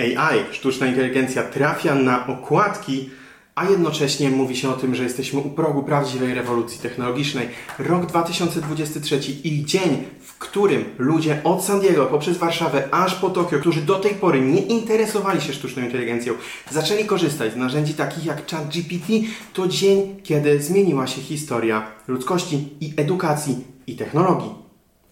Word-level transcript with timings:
AI, 0.00 0.38
sztuczna 0.52 0.86
inteligencja 0.86 1.42
trafia 1.42 1.94
na 1.94 2.26
okładki, 2.26 3.10
a 3.54 3.70
jednocześnie 3.70 4.30
mówi 4.30 4.56
się 4.56 4.70
o 4.70 4.72
tym, 4.72 4.94
że 4.94 5.02
jesteśmy 5.02 5.40
u 5.40 5.50
progu 5.50 5.82
prawdziwej 5.82 6.34
rewolucji 6.34 6.80
technologicznej. 6.80 7.48
Rok 7.78 8.06
2023 8.06 9.20
i 9.44 9.64
dzień, 9.64 10.04
w 10.20 10.38
którym 10.38 10.84
ludzie 10.98 11.40
od 11.44 11.64
San 11.64 11.80
Diego 11.80 12.06
poprzez 12.06 12.38
Warszawę 12.38 12.88
aż 12.90 13.14
po 13.14 13.30
Tokio, 13.30 13.58
którzy 13.58 13.82
do 13.82 13.98
tej 13.98 14.14
pory 14.14 14.40
nie 14.40 14.60
interesowali 14.60 15.40
się 15.40 15.52
sztuczną 15.52 15.82
inteligencją, 15.82 16.34
zaczęli 16.70 17.04
korzystać 17.04 17.52
z 17.52 17.56
narzędzi 17.56 17.94
takich 17.94 18.24
jak 18.24 18.50
ChatGPT, 18.50 19.12
to 19.52 19.68
dzień, 19.68 20.16
kiedy 20.22 20.62
zmieniła 20.62 21.06
się 21.06 21.20
historia 21.20 21.86
ludzkości 22.08 22.68
i 22.80 22.92
edukacji 22.96 23.64
i 23.86 23.96
technologii. 23.96 24.54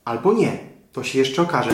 Albo 0.05 0.33
nie, 0.33 0.59
to 0.93 1.05
się 1.05 1.19
jeszcze 1.19 1.43
okaże, 1.43 1.71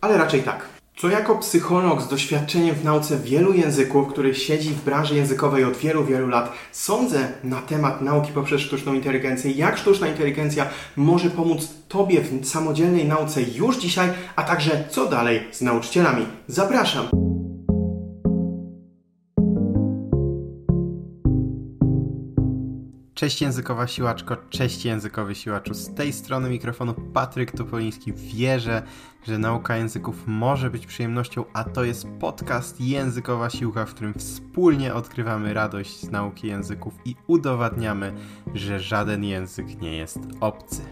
ale 0.00 0.16
raczej 0.16 0.42
tak. 0.42 0.75
Co 0.96 1.08
jako 1.08 1.38
psycholog 1.38 2.02
z 2.02 2.08
doświadczeniem 2.08 2.74
w 2.74 2.84
nauce 2.84 3.18
wielu 3.18 3.54
języków, 3.54 4.08
który 4.08 4.34
siedzi 4.34 4.70
w 4.70 4.84
branży 4.84 5.14
językowej 5.14 5.64
od 5.64 5.76
wielu, 5.76 6.04
wielu 6.04 6.28
lat, 6.28 6.52
sądzę 6.72 7.28
na 7.44 7.62
temat 7.62 8.02
nauki 8.02 8.32
poprzez 8.32 8.60
sztuczną 8.60 8.94
inteligencję, 8.94 9.50
jak 9.50 9.78
sztuczna 9.78 10.08
inteligencja 10.08 10.66
może 10.96 11.30
pomóc 11.30 11.68
Tobie 11.88 12.20
w 12.20 12.46
samodzielnej 12.46 13.04
nauce 13.04 13.42
już 13.42 13.76
dzisiaj, 13.76 14.08
a 14.36 14.42
także 14.42 14.84
co 14.90 15.06
dalej 15.06 15.40
z 15.52 15.60
nauczycielami. 15.60 16.26
Zapraszam! 16.48 17.25
Cześć 23.16 23.42
językowa 23.42 23.86
siłaczko, 23.86 24.36
cześć 24.50 24.84
językowy 24.84 25.34
siłaczu. 25.34 25.74
Z 25.74 25.94
tej 25.94 26.12
strony 26.12 26.50
mikrofonu 26.50 26.94
Patryk 26.94 27.50
Topoliński. 27.50 28.12
Wierzę, 28.12 28.82
że 29.26 29.38
nauka 29.38 29.76
języków 29.76 30.16
może 30.26 30.70
być 30.70 30.86
przyjemnością, 30.86 31.44
a 31.52 31.64
to 31.64 31.84
jest 31.84 32.06
podcast 32.20 32.80
Językowa 32.80 33.50
Siłka, 33.50 33.86
w 33.86 33.94
którym 33.94 34.14
wspólnie 34.14 34.94
odkrywamy 34.94 35.54
radość 35.54 36.00
z 36.00 36.10
nauki 36.10 36.46
języków 36.46 36.94
i 37.04 37.14
udowadniamy, 37.26 38.12
że 38.54 38.80
żaden 38.80 39.24
język 39.24 39.80
nie 39.80 39.96
jest 39.96 40.18
obcy. 40.40 40.82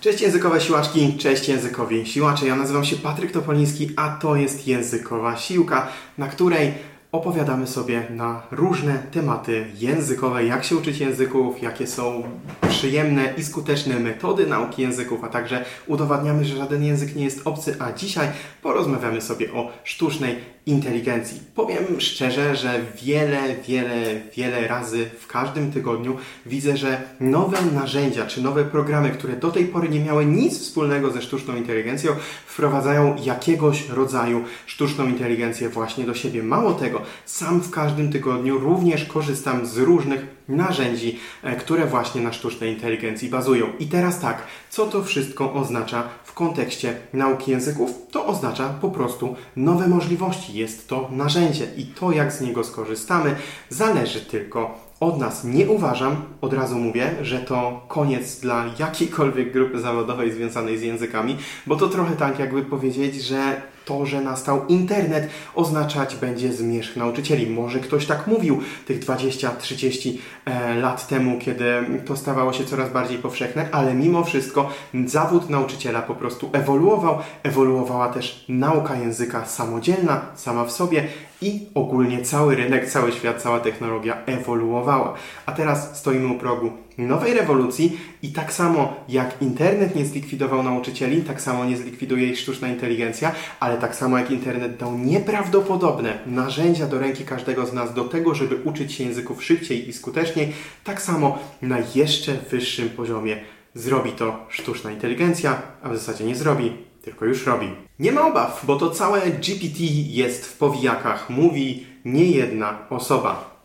Cześć 0.00 0.20
językowe 0.20 0.60
siłaczki, 0.60 1.16
cześć 1.16 1.48
językowi 1.48 2.06
siłacze. 2.06 2.46
Ja 2.46 2.56
nazywam 2.56 2.84
się 2.84 2.96
Patryk 2.96 3.32
Topoliński, 3.32 3.90
a 3.96 4.08
to 4.10 4.36
jest 4.36 4.66
Językowa 4.66 5.36
Siłka, 5.36 5.88
na 6.18 6.28
której 6.28 6.74
opowiadamy 7.12 7.66
sobie 7.66 8.06
na 8.10 8.42
różne 8.50 9.02
tematy 9.10 9.66
językowe, 9.74 10.44
jak 10.44 10.64
się 10.64 10.76
uczyć 10.76 10.98
języków, 10.98 11.62
jakie 11.62 11.86
są 11.86 12.22
przyjemne 12.68 13.34
i 13.36 13.44
skuteczne 13.44 14.00
metody 14.00 14.46
nauki 14.46 14.82
języków, 14.82 15.24
a 15.24 15.28
także 15.28 15.64
udowadniamy, 15.86 16.44
że 16.44 16.56
żaden 16.56 16.84
język 16.84 17.16
nie 17.16 17.24
jest 17.24 17.46
obcy, 17.46 17.76
a 17.78 17.92
dzisiaj 17.92 18.28
porozmawiamy 18.62 19.20
sobie 19.20 19.52
o 19.52 19.70
sztucznej 19.84 20.36
inteligencji. 20.68 21.40
Powiem 21.54 22.00
szczerze, 22.00 22.56
że 22.56 22.80
wiele, 23.02 23.54
wiele, 23.68 24.20
wiele 24.36 24.68
razy 24.68 25.10
w 25.20 25.26
każdym 25.26 25.72
tygodniu 25.72 26.16
widzę, 26.46 26.76
że 26.76 27.02
nowe 27.20 27.58
narzędzia 27.74 28.26
czy 28.26 28.42
nowe 28.42 28.64
programy, 28.64 29.10
które 29.10 29.36
do 29.36 29.50
tej 29.50 29.64
pory 29.64 29.88
nie 29.88 30.00
miały 30.00 30.26
nic 30.26 30.58
wspólnego 30.58 31.10
ze 31.10 31.22
sztuczną 31.22 31.56
inteligencją, 31.56 32.12
wprowadzają 32.46 33.16
jakiegoś 33.24 33.88
rodzaju 33.88 34.44
sztuczną 34.66 35.06
inteligencję 35.06 35.68
właśnie 35.68 36.04
do 36.04 36.14
siebie. 36.14 36.42
Mało 36.42 36.72
tego, 36.72 37.02
sam 37.24 37.60
w 37.60 37.70
każdym 37.70 38.12
tygodniu 38.12 38.58
również 38.58 39.04
korzystam 39.04 39.66
z 39.66 39.78
różnych 39.78 40.26
narzędzi, 40.48 41.18
e, 41.42 41.56
które 41.56 41.86
właśnie 41.86 42.20
na 42.20 42.32
sztucznej 42.32 42.74
inteligencji 42.74 43.28
bazują. 43.28 43.66
I 43.78 43.86
teraz 43.86 44.20
tak, 44.20 44.42
co 44.70 44.86
to 44.86 45.04
wszystko 45.04 45.52
oznacza 45.54 46.08
kontekście 46.38 46.96
nauki 47.12 47.50
języków? 47.50 47.90
To 48.10 48.26
oznacza 48.26 48.68
po 48.80 48.90
prostu 48.90 49.36
nowe 49.56 49.88
możliwości. 49.88 50.54
Jest 50.54 50.88
to 50.88 51.08
narzędzie 51.12 51.66
i 51.76 51.86
to, 51.86 52.12
jak 52.12 52.32
z 52.32 52.40
niego 52.40 52.64
skorzystamy, 52.64 53.34
zależy 53.68 54.20
tylko 54.20 54.74
od 55.00 55.18
nas. 55.18 55.44
Nie 55.44 55.68
uważam, 55.68 56.16
od 56.40 56.52
razu 56.52 56.78
mówię, 56.78 57.14
że 57.22 57.38
to 57.38 57.86
koniec 57.88 58.40
dla 58.40 58.64
jakiejkolwiek 58.78 59.52
grupy 59.52 59.80
zawodowej 59.80 60.32
związanej 60.32 60.78
z 60.78 60.82
językami, 60.82 61.36
bo 61.66 61.76
to 61.76 61.88
trochę 61.88 62.16
tak, 62.16 62.38
jakby 62.38 62.62
powiedzieć, 62.62 63.14
że 63.14 63.62
to, 63.88 64.06
że 64.06 64.20
nastał 64.20 64.66
internet, 64.66 65.28
oznaczać 65.54 66.16
będzie 66.16 66.52
zmierzch 66.52 66.96
nauczycieli. 66.96 67.50
Może 67.50 67.80
ktoś 67.80 68.06
tak 68.06 68.26
mówił 68.26 68.60
tych 68.86 69.00
20-30 69.00 70.12
e, 70.44 70.74
lat 70.74 71.08
temu, 71.08 71.38
kiedy 71.38 71.64
to 72.06 72.16
stawało 72.16 72.52
się 72.52 72.64
coraz 72.64 72.92
bardziej 72.92 73.18
powszechne, 73.18 73.68
ale 73.72 73.94
mimo 73.94 74.24
wszystko 74.24 74.70
zawód 75.06 75.50
nauczyciela 75.50 76.02
po 76.02 76.14
prostu 76.14 76.50
ewoluował. 76.52 77.18
Ewoluowała 77.42 78.08
też 78.08 78.44
nauka 78.48 78.96
języka 78.96 79.46
samodzielna, 79.46 80.20
sama 80.34 80.64
w 80.64 80.72
sobie 80.72 81.08
i 81.42 81.66
ogólnie 81.74 82.22
cały 82.22 82.54
rynek, 82.54 82.90
cały 82.90 83.12
świat, 83.12 83.42
cała 83.42 83.60
technologia 83.60 84.16
ewoluowała. 84.26 85.14
A 85.46 85.52
teraz 85.52 85.98
stoimy 85.98 86.34
u 86.34 86.38
progu 86.38 86.70
nowej 86.98 87.34
rewolucji 87.34 87.98
i 88.22 88.32
tak 88.32 88.52
samo 88.52 88.96
jak 89.08 89.42
internet 89.42 89.96
nie 89.96 90.04
zlikwidował 90.04 90.62
nauczycieli, 90.62 91.22
tak 91.22 91.40
samo 91.40 91.64
nie 91.64 91.76
zlikwiduje 91.76 92.26
ich 92.26 92.38
sztuczna 92.38 92.68
inteligencja, 92.68 93.32
ale 93.60 93.76
tak 93.76 93.96
samo 93.96 94.18
jak 94.18 94.30
internet 94.30 94.76
dał 94.76 94.98
nieprawdopodobne 94.98 96.18
narzędzia 96.26 96.86
do 96.86 96.98
ręki 96.98 97.24
każdego 97.24 97.66
z 97.66 97.72
nas 97.72 97.94
do 97.94 98.04
tego, 98.04 98.34
żeby 98.34 98.56
uczyć 98.64 98.92
się 98.92 99.04
języków 99.04 99.44
szybciej 99.44 99.88
i 99.88 99.92
skuteczniej, 99.92 100.52
tak 100.84 101.02
samo 101.02 101.38
na 101.62 101.78
jeszcze 101.94 102.34
wyższym 102.50 102.90
poziomie 102.90 103.36
zrobi 103.74 104.12
to 104.12 104.46
sztuczna 104.48 104.92
inteligencja, 104.92 105.62
a 105.82 105.88
w 105.88 105.96
zasadzie 105.96 106.24
nie 106.24 106.36
zrobi, 106.36 106.87
tylko 107.08 107.24
już 107.24 107.46
robi. 107.46 107.68
Nie 107.98 108.12
ma 108.12 108.26
obaw, 108.26 108.66
bo 108.66 108.76
to 108.76 108.90
całe 108.90 109.20
GPT 109.20 109.84
jest 110.08 110.46
w 110.46 110.56
powijakach, 110.58 111.30
mówi 111.30 111.86
nie 112.04 112.24
jedna 112.24 112.78
osoba. 112.90 113.57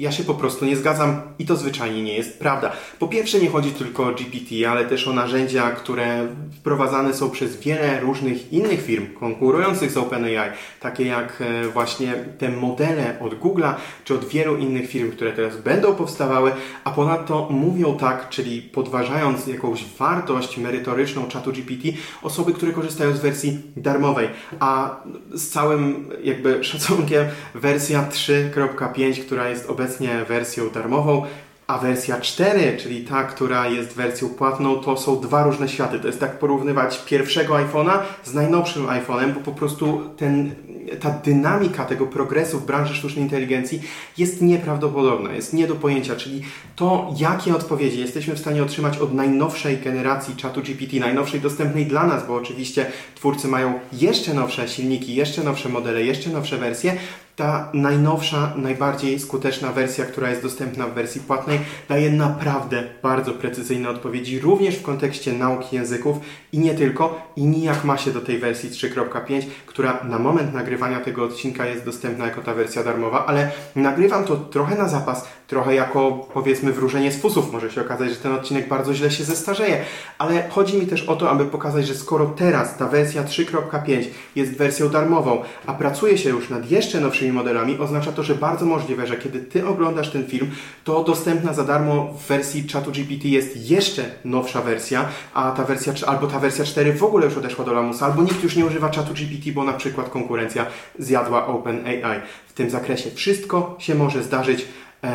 Ja 0.00 0.12
się 0.12 0.24
po 0.24 0.34
prostu 0.34 0.64
nie 0.64 0.76
zgadzam 0.76 1.20
i 1.38 1.46
to 1.46 1.56
zwyczajnie 1.56 2.02
nie 2.02 2.14
jest 2.14 2.38
prawda. 2.38 2.72
Po 2.98 3.08
pierwsze 3.08 3.38
nie 3.38 3.48
chodzi 3.48 3.70
tylko 3.70 4.06
o 4.06 4.12
GPT, 4.12 4.70
ale 4.70 4.84
też 4.84 5.08
o 5.08 5.12
narzędzia, 5.12 5.70
które 5.70 6.26
wprowadzane 6.60 7.14
są 7.14 7.30
przez 7.30 7.60
wiele 7.60 8.00
różnych 8.00 8.52
innych 8.52 8.82
firm 8.82 9.06
konkurujących 9.14 9.90
z 9.90 9.96
OpenAI, 9.96 10.50
takie 10.80 11.04
jak 11.04 11.40
e, 11.40 11.68
właśnie 11.68 12.14
te 12.38 12.48
modele 12.48 13.16
od 13.20 13.40
Google'a 13.40 13.74
czy 14.04 14.14
od 14.14 14.24
wielu 14.24 14.56
innych 14.56 14.90
firm, 14.90 15.12
które 15.12 15.32
teraz 15.32 15.56
będą 15.56 15.94
powstawały, 15.94 16.52
a 16.84 16.90
ponadto 16.90 17.48
mówią 17.50 17.96
tak, 17.96 18.28
czyli 18.28 18.62
podważając 18.62 19.46
jakąś 19.46 19.84
wartość 19.98 20.58
merytoryczną 20.58 21.28
czatu 21.28 21.52
GPT, 21.52 21.88
osoby, 22.22 22.52
które 22.52 22.72
korzystają 22.72 23.16
z 23.16 23.20
wersji 23.20 23.58
darmowej, 23.76 24.28
a 24.60 24.96
z 25.34 25.48
całym 25.48 26.08
jakby 26.24 26.64
szacunkiem 26.64 27.24
wersja 27.54 28.08
3.5, 28.12 29.24
która 29.24 29.48
jest 29.48 29.70
obecna 29.70 29.89
obecnie 29.90 30.24
wersją 30.24 30.70
darmową, 30.70 31.22
a 31.66 31.78
wersja 31.78 32.20
4, 32.20 32.76
czyli 32.76 33.04
ta, 33.04 33.24
która 33.24 33.68
jest 33.68 33.92
wersją 33.92 34.28
płatną, 34.28 34.76
to 34.76 34.96
są 34.96 35.20
dwa 35.20 35.44
różne 35.44 35.68
światy. 35.68 35.98
To 35.98 36.06
jest 36.06 36.20
tak 36.20 36.38
porównywać 36.38 37.04
pierwszego 37.06 37.54
iPhone'a 37.54 37.98
z 38.24 38.34
najnowszym 38.34 38.86
iPhone'em, 38.86 39.34
bo 39.34 39.40
po 39.40 39.52
prostu 39.52 40.00
ten, 40.16 40.54
ta 41.00 41.10
dynamika 41.10 41.84
tego 41.84 42.06
progresu 42.06 42.58
w 42.58 42.66
branży 42.66 42.94
sztucznej 42.94 43.24
inteligencji 43.24 43.82
jest 44.18 44.42
nieprawdopodobna, 44.42 45.32
jest 45.32 45.52
nie 45.52 45.66
do 45.66 45.74
pojęcia. 45.74 46.16
Czyli 46.16 46.42
to, 46.76 47.14
jakie 47.18 47.56
odpowiedzi 47.56 48.00
jesteśmy 48.00 48.34
w 48.34 48.38
stanie 48.38 48.62
otrzymać 48.62 48.98
od 48.98 49.14
najnowszej 49.14 49.78
generacji 49.78 50.36
czatu 50.36 50.62
GPT, 50.62 50.96
najnowszej 50.96 51.40
dostępnej 51.40 51.86
dla 51.86 52.06
nas, 52.06 52.26
bo 52.26 52.34
oczywiście 52.34 52.86
twórcy 53.14 53.48
mają 53.48 53.80
jeszcze 53.92 54.34
nowsze 54.34 54.68
silniki, 54.68 55.14
jeszcze 55.14 55.44
nowsze 55.44 55.68
modele, 55.68 56.02
jeszcze 56.02 56.30
nowsze 56.30 56.56
wersje, 56.58 56.96
ta 57.36 57.68
najnowsza, 57.74 58.52
najbardziej 58.56 59.20
skuteczna 59.20 59.72
wersja, 59.72 60.04
która 60.04 60.30
jest 60.30 60.42
dostępna 60.42 60.86
w 60.86 60.94
wersji 60.94 61.20
płatnej, 61.20 61.60
daje 61.88 62.10
naprawdę 62.10 62.82
bardzo 63.02 63.32
precyzyjne 63.32 63.88
odpowiedzi, 63.88 64.40
również 64.40 64.76
w 64.76 64.82
kontekście 64.82 65.32
nauki 65.32 65.76
języków 65.76 66.16
i 66.52 66.58
nie 66.58 66.74
tylko, 66.74 67.32
i 67.36 67.44
nijak 67.44 67.84
ma 67.84 67.98
się 67.98 68.10
do 68.10 68.20
tej 68.20 68.38
wersji 68.38 68.70
3.5, 68.70 69.42
która 69.66 70.04
na 70.04 70.18
moment 70.18 70.54
nagrywania 70.54 71.00
tego 71.00 71.24
odcinka 71.24 71.66
jest 71.66 71.84
dostępna 71.84 72.24
jako 72.24 72.42
ta 72.42 72.54
wersja 72.54 72.84
darmowa, 72.84 73.26
ale 73.26 73.50
nagrywam 73.76 74.24
to 74.24 74.36
trochę 74.36 74.74
na 74.74 74.88
zapas, 74.88 75.28
trochę 75.50 75.74
jako 75.74 76.26
powiedzmy 76.34 76.72
wróżenie 76.72 77.12
z 77.12 77.20
fusów. 77.20 77.52
Może 77.52 77.70
się 77.70 77.80
okazać, 77.80 78.10
że 78.10 78.16
ten 78.16 78.32
odcinek 78.32 78.68
bardzo 78.68 78.94
źle 78.94 79.10
się 79.10 79.24
zestarzeje, 79.24 79.84
ale 80.18 80.48
chodzi 80.48 80.76
mi 80.78 80.86
też 80.86 81.02
o 81.02 81.16
to, 81.16 81.30
aby 81.30 81.44
pokazać, 81.44 81.86
że 81.86 81.94
skoro 81.94 82.26
teraz 82.26 82.76
ta 82.76 82.88
wersja 82.88 83.24
3.5 83.24 84.04
jest 84.36 84.56
wersją 84.56 84.88
darmową, 84.88 85.42
a 85.66 85.74
pracuje 85.74 86.18
się 86.18 86.30
już 86.30 86.50
nad 86.50 86.70
jeszcze 86.70 87.00
nowszymi 87.00 87.32
modelami, 87.32 87.78
oznacza 87.78 88.12
to, 88.12 88.22
że 88.22 88.34
bardzo 88.34 88.66
możliwe, 88.66 89.06
że 89.06 89.16
kiedy 89.16 89.40
Ty 89.40 89.66
oglądasz 89.66 90.10
ten 90.10 90.26
film, 90.26 90.50
to 90.84 91.04
dostępna 91.04 91.52
za 91.52 91.64
darmo 91.64 92.14
w 92.14 92.26
wersji 92.26 92.64
czatu 92.64 92.92
GPT 92.92 93.28
jest 93.28 93.70
jeszcze 93.70 94.04
nowsza 94.24 94.62
wersja, 94.62 95.08
a 95.34 95.50
ta 95.50 95.64
wersja, 95.64 95.92
albo 96.06 96.26
ta 96.26 96.38
wersja 96.38 96.64
4 96.64 96.92
w 96.92 97.04
ogóle 97.04 97.26
już 97.26 97.36
odeszła 97.36 97.64
do 97.64 97.72
lamusa, 97.72 98.06
albo 98.06 98.22
nikt 98.22 98.42
już 98.42 98.56
nie 98.56 98.66
używa 98.66 98.90
czatu 98.90 99.14
GPT, 99.14 99.52
bo 99.52 99.64
na 99.64 99.72
przykład 99.72 100.08
konkurencja 100.08 100.66
zjadła 100.98 101.46
OpenAI 101.46 102.20
w 102.46 102.52
tym 102.52 102.70
zakresie. 102.70 103.10
Wszystko 103.10 103.76
się 103.78 103.94
może 103.94 104.22
zdarzyć, 104.22 104.66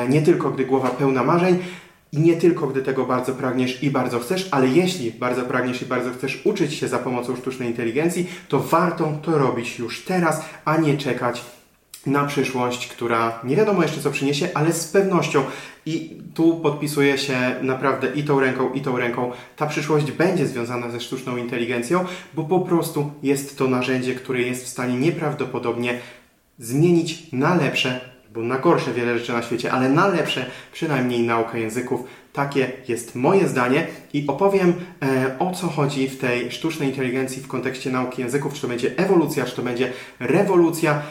nie 0.10 0.22
tylko 0.22 0.52
gdy 0.52 0.66
głowa 0.66 0.90
pełna 0.90 1.24
marzeń. 1.24 1.60
i 2.12 2.20
nie 2.20 2.36
tylko, 2.38 2.68
gdy 2.68 2.82
tego 2.82 3.06
bardzo 3.06 3.34
pragniesz 3.34 3.84
i 3.84 3.92
bardzo 3.92 4.20
chcesz, 4.20 4.48
ale 4.52 4.68
jeśli 4.68 5.12
bardzo 5.12 5.42
pragniesz 5.42 5.82
i 5.82 5.86
bardzo 5.86 6.12
chcesz 6.12 6.42
uczyć 6.46 6.74
się 6.74 6.88
za 6.88 7.00
pomocą 7.00 7.36
sztucznej 7.36 7.70
inteligencji, 7.70 8.30
to 8.50 8.60
warto 8.60 9.20
to 9.22 9.38
robić 9.38 9.80
już 9.80 10.06
teraz, 10.06 10.46
a 10.66 10.78
nie 10.78 10.98
czekać 10.98 11.44
na 12.06 12.26
przyszłość, 12.26 12.88
która 12.88 13.40
nie 13.44 13.56
wiadomo 13.56 13.82
jeszcze 13.82 14.02
co 14.02 14.12
przyniesie, 14.12 14.50
ale 14.54 14.74
z 14.74 14.88
pewnością 14.88 15.44
i 15.86 16.22
tu 16.34 16.60
podpisuję 16.60 17.18
się 17.18 17.56
naprawdę 17.62 18.08
i 18.16 18.24
tą 18.24 18.40
ręką, 18.40 18.74
i 18.74 18.82
tą 18.82 18.98
ręką. 18.98 19.32
Ta 19.56 19.68
przyszłość 19.68 20.12
będzie 20.12 20.48
związana 20.48 20.90
ze 20.90 21.02
sztuczną 21.02 21.38
inteligencją, 21.38 22.06
bo 22.34 22.44
po 22.44 22.60
prostu 22.60 23.12
jest 23.24 23.58
to 23.58 23.68
narzędzie, 23.68 24.16
które 24.16 24.42
jest 24.42 24.66
w 24.66 24.68
stanie 24.68 24.98
nieprawdopodobnie 24.98 26.00
zmienić 26.60 27.32
na 27.32 27.56
lepsze, 27.56 28.15
bo 28.36 28.42
na 28.42 28.58
gorsze 28.58 28.94
wiele 28.94 29.20
rzeczy 29.20 29.34
na 29.34 29.42
świecie, 29.42 29.72
ale 29.72 29.90
na 29.90 30.08
lepsze 30.08 30.46
przynajmniej 30.72 31.24
naukę 31.24 31.60
języków. 31.60 32.04
Takie 32.34 32.72
jest 32.88 33.16
moje 33.16 33.48
zdanie 33.48 33.88
i 34.14 34.28
opowiem 34.28 34.74
e, 35.02 35.36
o 35.40 35.52
co 35.52 35.68
chodzi 35.68 36.10
w 36.10 36.18
tej 36.18 36.52
sztucznej 36.52 36.90
inteligencji 36.90 37.42
w 37.42 37.48
kontekście 37.48 37.92
nauki 37.92 38.22
języków, 38.22 38.54
czy 38.54 38.62
to 38.62 38.68
będzie 38.68 38.98
ewolucja, 38.98 39.46
czy 39.46 39.56
to 39.56 39.62
będzie 39.62 39.92
rewolucja. 40.20 41.02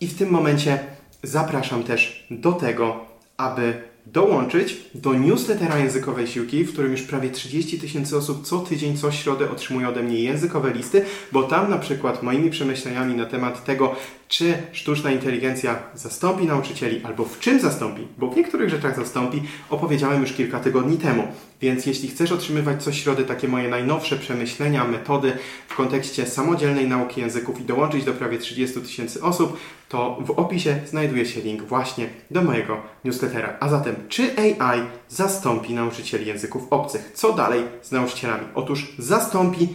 I 0.00 0.06
w 0.06 0.18
tym 0.18 0.30
momencie 0.30 0.78
zapraszam 1.22 1.82
też 1.82 2.26
do 2.30 2.52
tego, 2.52 3.04
aby 3.36 3.74
dołączyć 4.06 4.76
do 4.94 5.14
newslettera 5.14 5.78
językowej 5.78 6.26
siłki, 6.26 6.64
w 6.64 6.72
którym 6.72 6.92
już 6.92 7.02
prawie 7.02 7.30
30 7.30 7.78
tysięcy 7.78 8.16
osób 8.16 8.46
co 8.46 8.58
tydzień, 8.58 8.96
co 8.96 9.12
środę 9.12 9.50
otrzymuje 9.50 9.88
ode 9.88 10.02
mnie 10.02 10.20
językowe 10.20 10.72
listy, 10.72 11.04
bo 11.32 11.42
tam 11.42 11.70
na 11.70 11.78
przykład 11.78 12.22
moimi 12.22 12.50
przemyśleniami 12.50 13.14
na 13.14 13.26
temat 13.26 13.64
tego, 13.64 13.96
czy 14.28 14.54
sztuczna 14.72 15.10
inteligencja 15.10 15.78
zastąpi 15.94 16.46
nauczycieli, 16.46 17.04
albo 17.04 17.24
w 17.24 17.40
czym 17.40 17.60
zastąpi, 17.60 18.06
bo 18.18 18.30
w 18.30 18.36
niektórych 18.36 18.70
rzeczach 18.70 18.96
zastąpi, 18.96 19.42
opowiedziałem 19.70 20.20
już 20.20 20.32
kilka 20.32 20.60
tygodni 20.60 20.96
temu. 20.96 21.28
Więc 21.60 21.86
jeśli 21.86 22.08
chcesz 22.08 22.32
otrzymywać 22.32 22.82
co 22.82 22.92
środę 22.92 23.24
takie 23.24 23.48
moje 23.48 23.68
najnowsze 23.68 24.16
przemyślenia, 24.16 24.84
metody 24.84 25.32
w 25.68 25.74
kontekście 25.74 26.26
samodzielnej 26.26 26.88
nauki 26.88 27.20
języków 27.20 27.60
i 27.60 27.64
dołączyć 27.64 28.04
do 28.04 28.12
prawie 28.12 28.38
30 28.38 28.80
tysięcy 28.80 29.22
osób, 29.22 29.58
to 29.88 30.18
w 30.26 30.30
opisie 30.30 30.80
znajduje 30.86 31.26
się 31.26 31.40
link 31.40 31.62
właśnie 31.62 32.08
do 32.30 32.42
mojego 32.42 32.80
newslettera. 33.04 33.56
A 33.60 33.68
zatem, 33.68 33.93
czy 34.08 34.36
AI 34.38 34.80
zastąpi 35.08 35.74
nauczycieli 35.74 36.26
języków 36.26 36.62
obcych? 36.70 37.12
Co 37.14 37.32
dalej 37.32 37.64
z 37.82 37.92
nauczycielami? 37.92 38.46
Otóż 38.54 38.94
zastąpi 38.98 39.68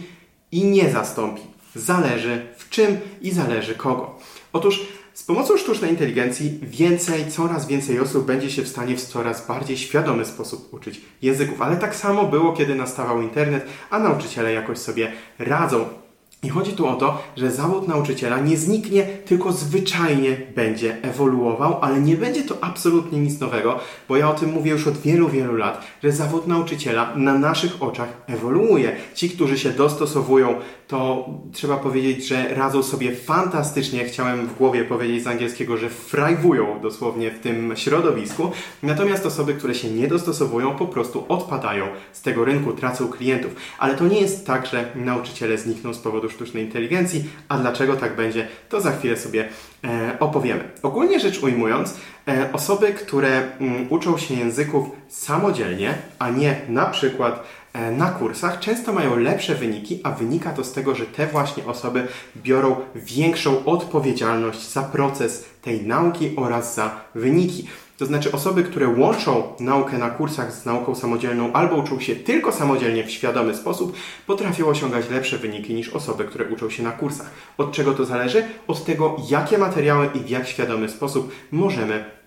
i 0.52 0.64
nie 0.64 0.90
zastąpi. 0.90 1.42
Zależy 1.74 2.46
w 2.58 2.68
czym 2.68 2.98
i 3.20 3.30
zależy 3.30 3.74
kogo. 3.74 4.18
Otóż 4.52 4.86
z 5.14 5.22
pomocą 5.22 5.56
sztucznej 5.56 5.90
inteligencji 5.90 6.58
więcej, 6.62 7.30
coraz 7.30 7.66
więcej 7.66 8.00
osób 8.00 8.26
będzie 8.26 8.50
się 8.50 8.62
w 8.62 8.68
stanie 8.68 8.96
w 8.96 9.02
coraz 9.02 9.46
bardziej 9.46 9.76
świadomy 9.76 10.24
sposób 10.24 10.74
uczyć 10.74 11.00
języków. 11.22 11.62
Ale 11.62 11.76
tak 11.76 11.96
samo 11.96 12.24
było, 12.24 12.52
kiedy 12.52 12.74
nastawał 12.74 13.22
internet, 13.22 13.66
a 13.90 13.98
nauczyciele 13.98 14.52
jakoś 14.52 14.78
sobie 14.78 15.12
radzą. 15.38 15.88
I 16.42 16.48
chodzi 16.48 16.72
tu 16.72 16.86
o 16.86 16.94
to, 16.94 17.22
że 17.36 17.50
zawód 17.50 17.88
nauczyciela 17.88 18.40
nie 18.40 18.56
zniknie, 18.56 19.02
tylko 19.02 19.52
zwyczajnie 19.52 20.36
będzie 20.54 20.96
ewoluował, 21.02 21.78
ale 21.80 22.00
nie 22.00 22.16
będzie 22.16 22.42
to 22.42 22.56
absolutnie 22.60 23.20
nic 23.20 23.40
nowego, 23.40 23.78
bo 24.08 24.16
ja 24.16 24.30
o 24.30 24.34
tym 24.34 24.52
mówię 24.52 24.70
już 24.70 24.86
od 24.86 24.98
wielu, 24.98 25.28
wielu 25.28 25.56
lat, 25.56 25.86
że 26.02 26.12
zawód 26.12 26.46
nauczyciela 26.46 27.16
na 27.16 27.38
naszych 27.38 27.82
oczach 27.82 28.08
ewoluuje. 28.26 28.96
Ci, 29.14 29.30
którzy 29.30 29.58
się 29.58 29.70
dostosowują, 29.70 30.54
to 30.90 31.28
trzeba 31.52 31.76
powiedzieć, 31.76 32.28
że 32.28 32.54
radzą 32.54 32.82
sobie 32.82 33.14
fantastycznie. 33.14 34.04
Chciałem 34.04 34.46
w 34.46 34.56
głowie 34.56 34.84
powiedzieć 34.84 35.24
z 35.24 35.26
angielskiego, 35.26 35.76
że 35.76 35.90
frajwują 35.90 36.80
dosłownie 36.80 37.30
w 37.30 37.38
tym 37.38 37.76
środowisku. 37.76 38.50
Natomiast 38.82 39.26
osoby, 39.26 39.54
które 39.54 39.74
się 39.74 39.90
nie 39.90 40.08
dostosowują, 40.08 40.76
po 40.76 40.86
prostu 40.86 41.24
odpadają 41.28 41.86
z 42.12 42.22
tego 42.22 42.44
rynku, 42.44 42.72
tracą 42.72 43.08
klientów. 43.08 43.54
Ale 43.78 43.94
to 43.94 44.06
nie 44.06 44.20
jest 44.20 44.46
tak, 44.46 44.66
że 44.66 44.84
nauczyciele 44.94 45.58
znikną 45.58 45.94
z 45.94 45.98
powodu 45.98 46.30
sztucznej 46.30 46.64
inteligencji, 46.64 47.24
a 47.48 47.58
dlaczego 47.58 47.96
tak 47.96 48.16
będzie, 48.16 48.48
to 48.68 48.80
za 48.80 48.92
chwilę 48.92 49.16
sobie 49.16 49.48
e, 49.84 50.16
opowiemy. 50.20 50.64
Ogólnie 50.82 51.20
rzecz 51.20 51.42
ujmując, 51.42 51.96
e, 52.28 52.52
osoby, 52.52 52.92
które 52.92 53.42
mm, 53.60 53.86
uczą 53.90 54.18
się 54.18 54.34
języków 54.34 54.86
samodzielnie, 55.08 55.94
a 56.18 56.30
nie 56.30 56.60
na 56.68 56.86
przykład 56.86 57.44
na 57.74 58.10
kursach, 58.10 58.58
często 58.58 58.92
mają 58.92 59.16
lepsze 59.16 59.54
wyniki, 59.54 60.00
a 60.02 60.10
wynika 60.10 60.52
to 60.52 60.64
z 60.64 60.72
tego, 60.72 60.94
że 60.94 61.06
te 61.06 61.26
właśnie 61.26 61.66
osoby 61.66 62.06
biorą 62.36 62.76
większą 62.94 63.64
odpowiedzialność 63.64 64.72
za 64.72 64.82
proces 64.82 65.44
tej 65.62 65.86
nauki 65.86 66.32
oraz 66.36 66.74
za 66.74 67.00
wyniki. 67.14 67.68
To 68.00 68.06
znaczy 68.06 68.32
osoby, 68.32 68.62
które 68.62 68.88
łączą 68.88 69.42
naukę 69.60 69.98
na 69.98 70.10
kursach 70.10 70.52
z 70.52 70.64
nauką 70.64 70.94
samodzielną 70.94 71.52
albo 71.52 71.76
uczą 71.76 72.00
się 72.00 72.16
tylko 72.16 72.52
samodzielnie 72.52 73.04
w 73.04 73.10
świadomy 73.10 73.54
sposób, 73.54 73.96
potrafią 74.26 74.66
osiągać 74.66 75.10
lepsze 75.10 75.38
wyniki 75.38 75.74
niż 75.74 75.88
osoby, 75.88 76.24
które 76.24 76.44
uczą 76.44 76.70
się 76.70 76.82
na 76.82 76.92
kursach. 76.92 77.30
Od 77.58 77.72
czego 77.72 77.94
to 77.94 78.04
zależy? 78.04 78.44
Od 78.66 78.84
tego, 78.84 79.16
jakie 79.28 79.58
materiały 79.58 80.10
i 80.14 80.18
w 80.20 80.30
jak 80.30 80.48
świadomy 80.48 80.88
sposób 80.88 81.32
możemy 81.50 81.94
e, 81.94 82.19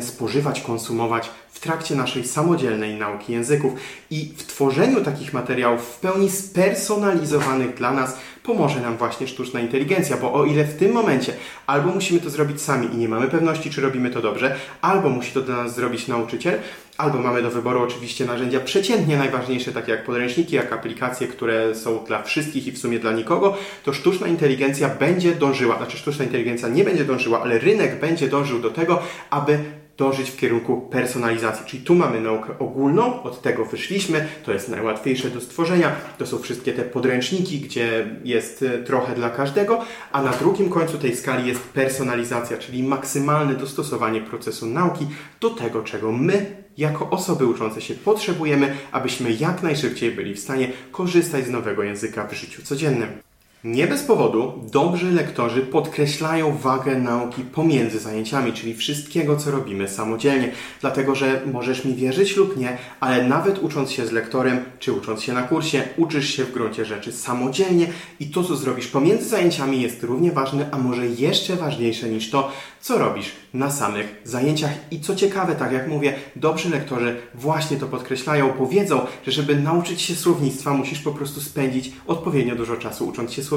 spożywać, 0.00 0.60
konsumować 0.60 1.30
w 1.56 1.60
trakcie 1.60 1.94
naszej 1.94 2.24
samodzielnej 2.24 2.94
nauki 2.94 3.32
języków. 3.32 3.72
I 4.10 4.32
w 4.36 4.46
tworzeniu 4.46 5.04
takich 5.04 5.32
materiałów 5.32 5.82
w 5.82 6.00
pełni 6.00 6.30
spersonalizowanych 6.30 7.74
dla 7.74 7.92
nas 7.92 8.16
pomoże 8.42 8.80
nam 8.80 8.96
właśnie 8.96 9.28
sztuczna 9.28 9.60
inteligencja, 9.60 10.16
bo 10.16 10.32
o 10.34 10.44
ile 10.44 10.64
w 10.64 10.76
tym 10.76 10.92
momencie 10.92 11.32
albo 11.66 11.90
musimy 11.90 12.20
to 12.20 12.30
zrobić 12.30 12.62
sami 12.62 12.94
i 12.94 12.96
nie 12.96 13.08
mamy 13.08 13.28
pewności, 13.28 13.70
czy 13.70 13.80
robimy 13.80 14.10
to 14.10 14.22
dobrze, 14.22 14.56
albo 14.80 15.08
musi 15.08 15.32
to 15.32 15.40
dla 15.40 15.56
nas 15.56 15.74
zrobić 15.74 16.08
nauczyciel, 16.08 16.58
albo 16.98 17.18
mamy 17.18 17.42
do 17.42 17.50
wyboru 17.50 17.82
oczywiście 17.82 18.24
narzędzia 18.24 18.60
przeciętnie 18.60 19.16
najważniejsze, 19.16 19.72
takie 19.72 19.92
jak 19.92 20.04
podręczniki, 20.04 20.56
jak 20.56 20.72
aplikacje, 20.72 21.28
które 21.28 21.74
są 21.74 22.04
dla 22.04 22.22
wszystkich 22.22 22.66
i 22.66 22.72
w 22.72 22.78
sumie 22.78 22.98
dla 22.98 23.12
nikogo, 23.12 23.56
to 23.84 23.92
sztuczna 23.92 24.26
inteligencja 24.26 24.88
będzie 24.88 25.34
dążyła, 25.34 25.76
znaczy 25.76 25.98
sztuczna 25.98 26.24
inteligencja 26.24 26.68
nie 26.68 26.84
będzie 26.84 27.04
dążyła, 27.04 27.42
ale 27.42 27.58
rynek 27.58 28.00
będzie 28.00 28.28
dążył 28.28 28.58
do 28.58 28.70
tego, 28.70 29.02
aby 29.30 29.58
dążyć 29.96 30.30
w 30.30 30.36
kierunku 30.36 30.80
personalizacji. 30.80 31.66
Czyli 31.66 31.82
tu 31.82 31.94
mamy 31.94 32.20
naukę 32.20 32.58
ogólną, 32.58 33.22
od 33.22 33.42
tego 33.42 33.64
wyszliśmy, 33.64 34.28
to 34.44 34.52
jest 34.52 34.68
najłatwiejsze 34.68 35.30
do 35.30 35.40
stworzenia, 35.40 35.92
to 36.18 36.26
są 36.26 36.38
wszystkie 36.38 36.72
te 36.72 36.82
podręczniki, 36.82 37.60
gdzie 37.60 38.06
jest 38.24 38.62
e, 38.62 38.78
trochę 38.78 39.14
dla 39.14 39.30
każdego, 39.30 39.84
a 40.12 40.22
na 40.22 40.30
drugim 40.30 40.68
końcu 40.68 40.98
tej 40.98 41.16
skali 41.16 41.48
jest 41.48 41.60
personalizacja, 41.60 42.58
czyli 42.58 42.82
maksymalne 42.82 43.54
dostosowanie 43.54 44.20
procesu 44.20 44.66
nauki 44.66 45.06
do 45.40 45.50
tego, 45.50 45.82
czego 45.82 46.12
my 46.12 46.66
jako 46.78 47.10
osoby 47.10 47.46
uczące 47.46 47.80
się 47.80 47.94
potrzebujemy, 47.94 48.76
abyśmy 48.92 49.32
jak 49.32 49.62
najszybciej 49.62 50.10
byli 50.10 50.34
w 50.34 50.40
stanie 50.40 50.72
korzystać 50.92 51.46
z 51.46 51.50
nowego 51.50 51.82
języka 51.82 52.26
w 52.26 52.32
życiu 52.32 52.62
codziennym. 52.62 53.25
Nie 53.66 53.86
bez 53.86 54.02
powodu 54.02 54.52
dobrzy 54.72 55.12
lektorzy 55.12 55.62
podkreślają 55.62 56.56
wagę 56.56 56.98
nauki 56.98 57.42
pomiędzy 57.42 57.98
zajęciami, 57.98 58.52
czyli 58.52 58.74
wszystkiego, 58.74 59.36
co 59.36 59.50
robimy 59.50 59.88
samodzielnie. 59.88 60.52
Dlatego, 60.80 61.14
że 61.14 61.42
możesz 61.52 61.84
mi 61.84 61.94
wierzyć 61.94 62.36
lub 62.36 62.56
nie, 62.56 62.78
ale 63.00 63.28
nawet 63.28 63.62
ucząc 63.62 63.90
się 63.90 64.06
z 64.06 64.12
lektorem, 64.12 64.64
czy 64.78 64.92
ucząc 64.92 65.22
się 65.22 65.32
na 65.32 65.42
kursie, 65.42 65.82
uczysz 65.96 66.36
się 66.36 66.44
w 66.44 66.52
gruncie 66.52 66.84
rzeczy 66.84 67.12
samodzielnie 67.12 67.86
i 68.20 68.26
to, 68.26 68.44
co 68.44 68.56
zrobisz 68.56 68.86
pomiędzy 68.86 69.28
zajęciami 69.28 69.82
jest 69.82 70.02
równie 70.02 70.32
ważne, 70.32 70.68
a 70.72 70.78
może 70.78 71.06
jeszcze 71.06 71.56
ważniejsze 71.56 72.08
niż 72.08 72.30
to, 72.30 72.52
co 72.80 72.98
robisz 72.98 73.32
na 73.54 73.70
samych 73.70 74.22
zajęciach. 74.24 74.72
I 74.90 75.00
co 75.00 75.16
ciekawe, 75.16 75.54
tak 75.54 75.72
jak 75.72 75.88
mówię, 75.88 76.14
dobrzy 76.36 76.70
lektorzy 76.70 77.16
właśnie 77.34 77.76
to 77.76 77.86
podkreślają, 77.86 78.52
powiedzą, 78.52 79.00
że 79.26 79.32
żeby 79.32 79.56
nauczyć 79.56 80.00
się 80.02 80.14
słownictwa, 80.14 80.72
musisz 80.72 80.98
po 80.98 81.12
prostu 81.12 81.40
spędzić 81.40 81.92
odpowiednio 82.06 82.56
dużo 82.56 82.76
czasu 82.76 83.08
ucząc 83.08 83.32
się 83.32 83.42
słownictwa. 83.42 83.55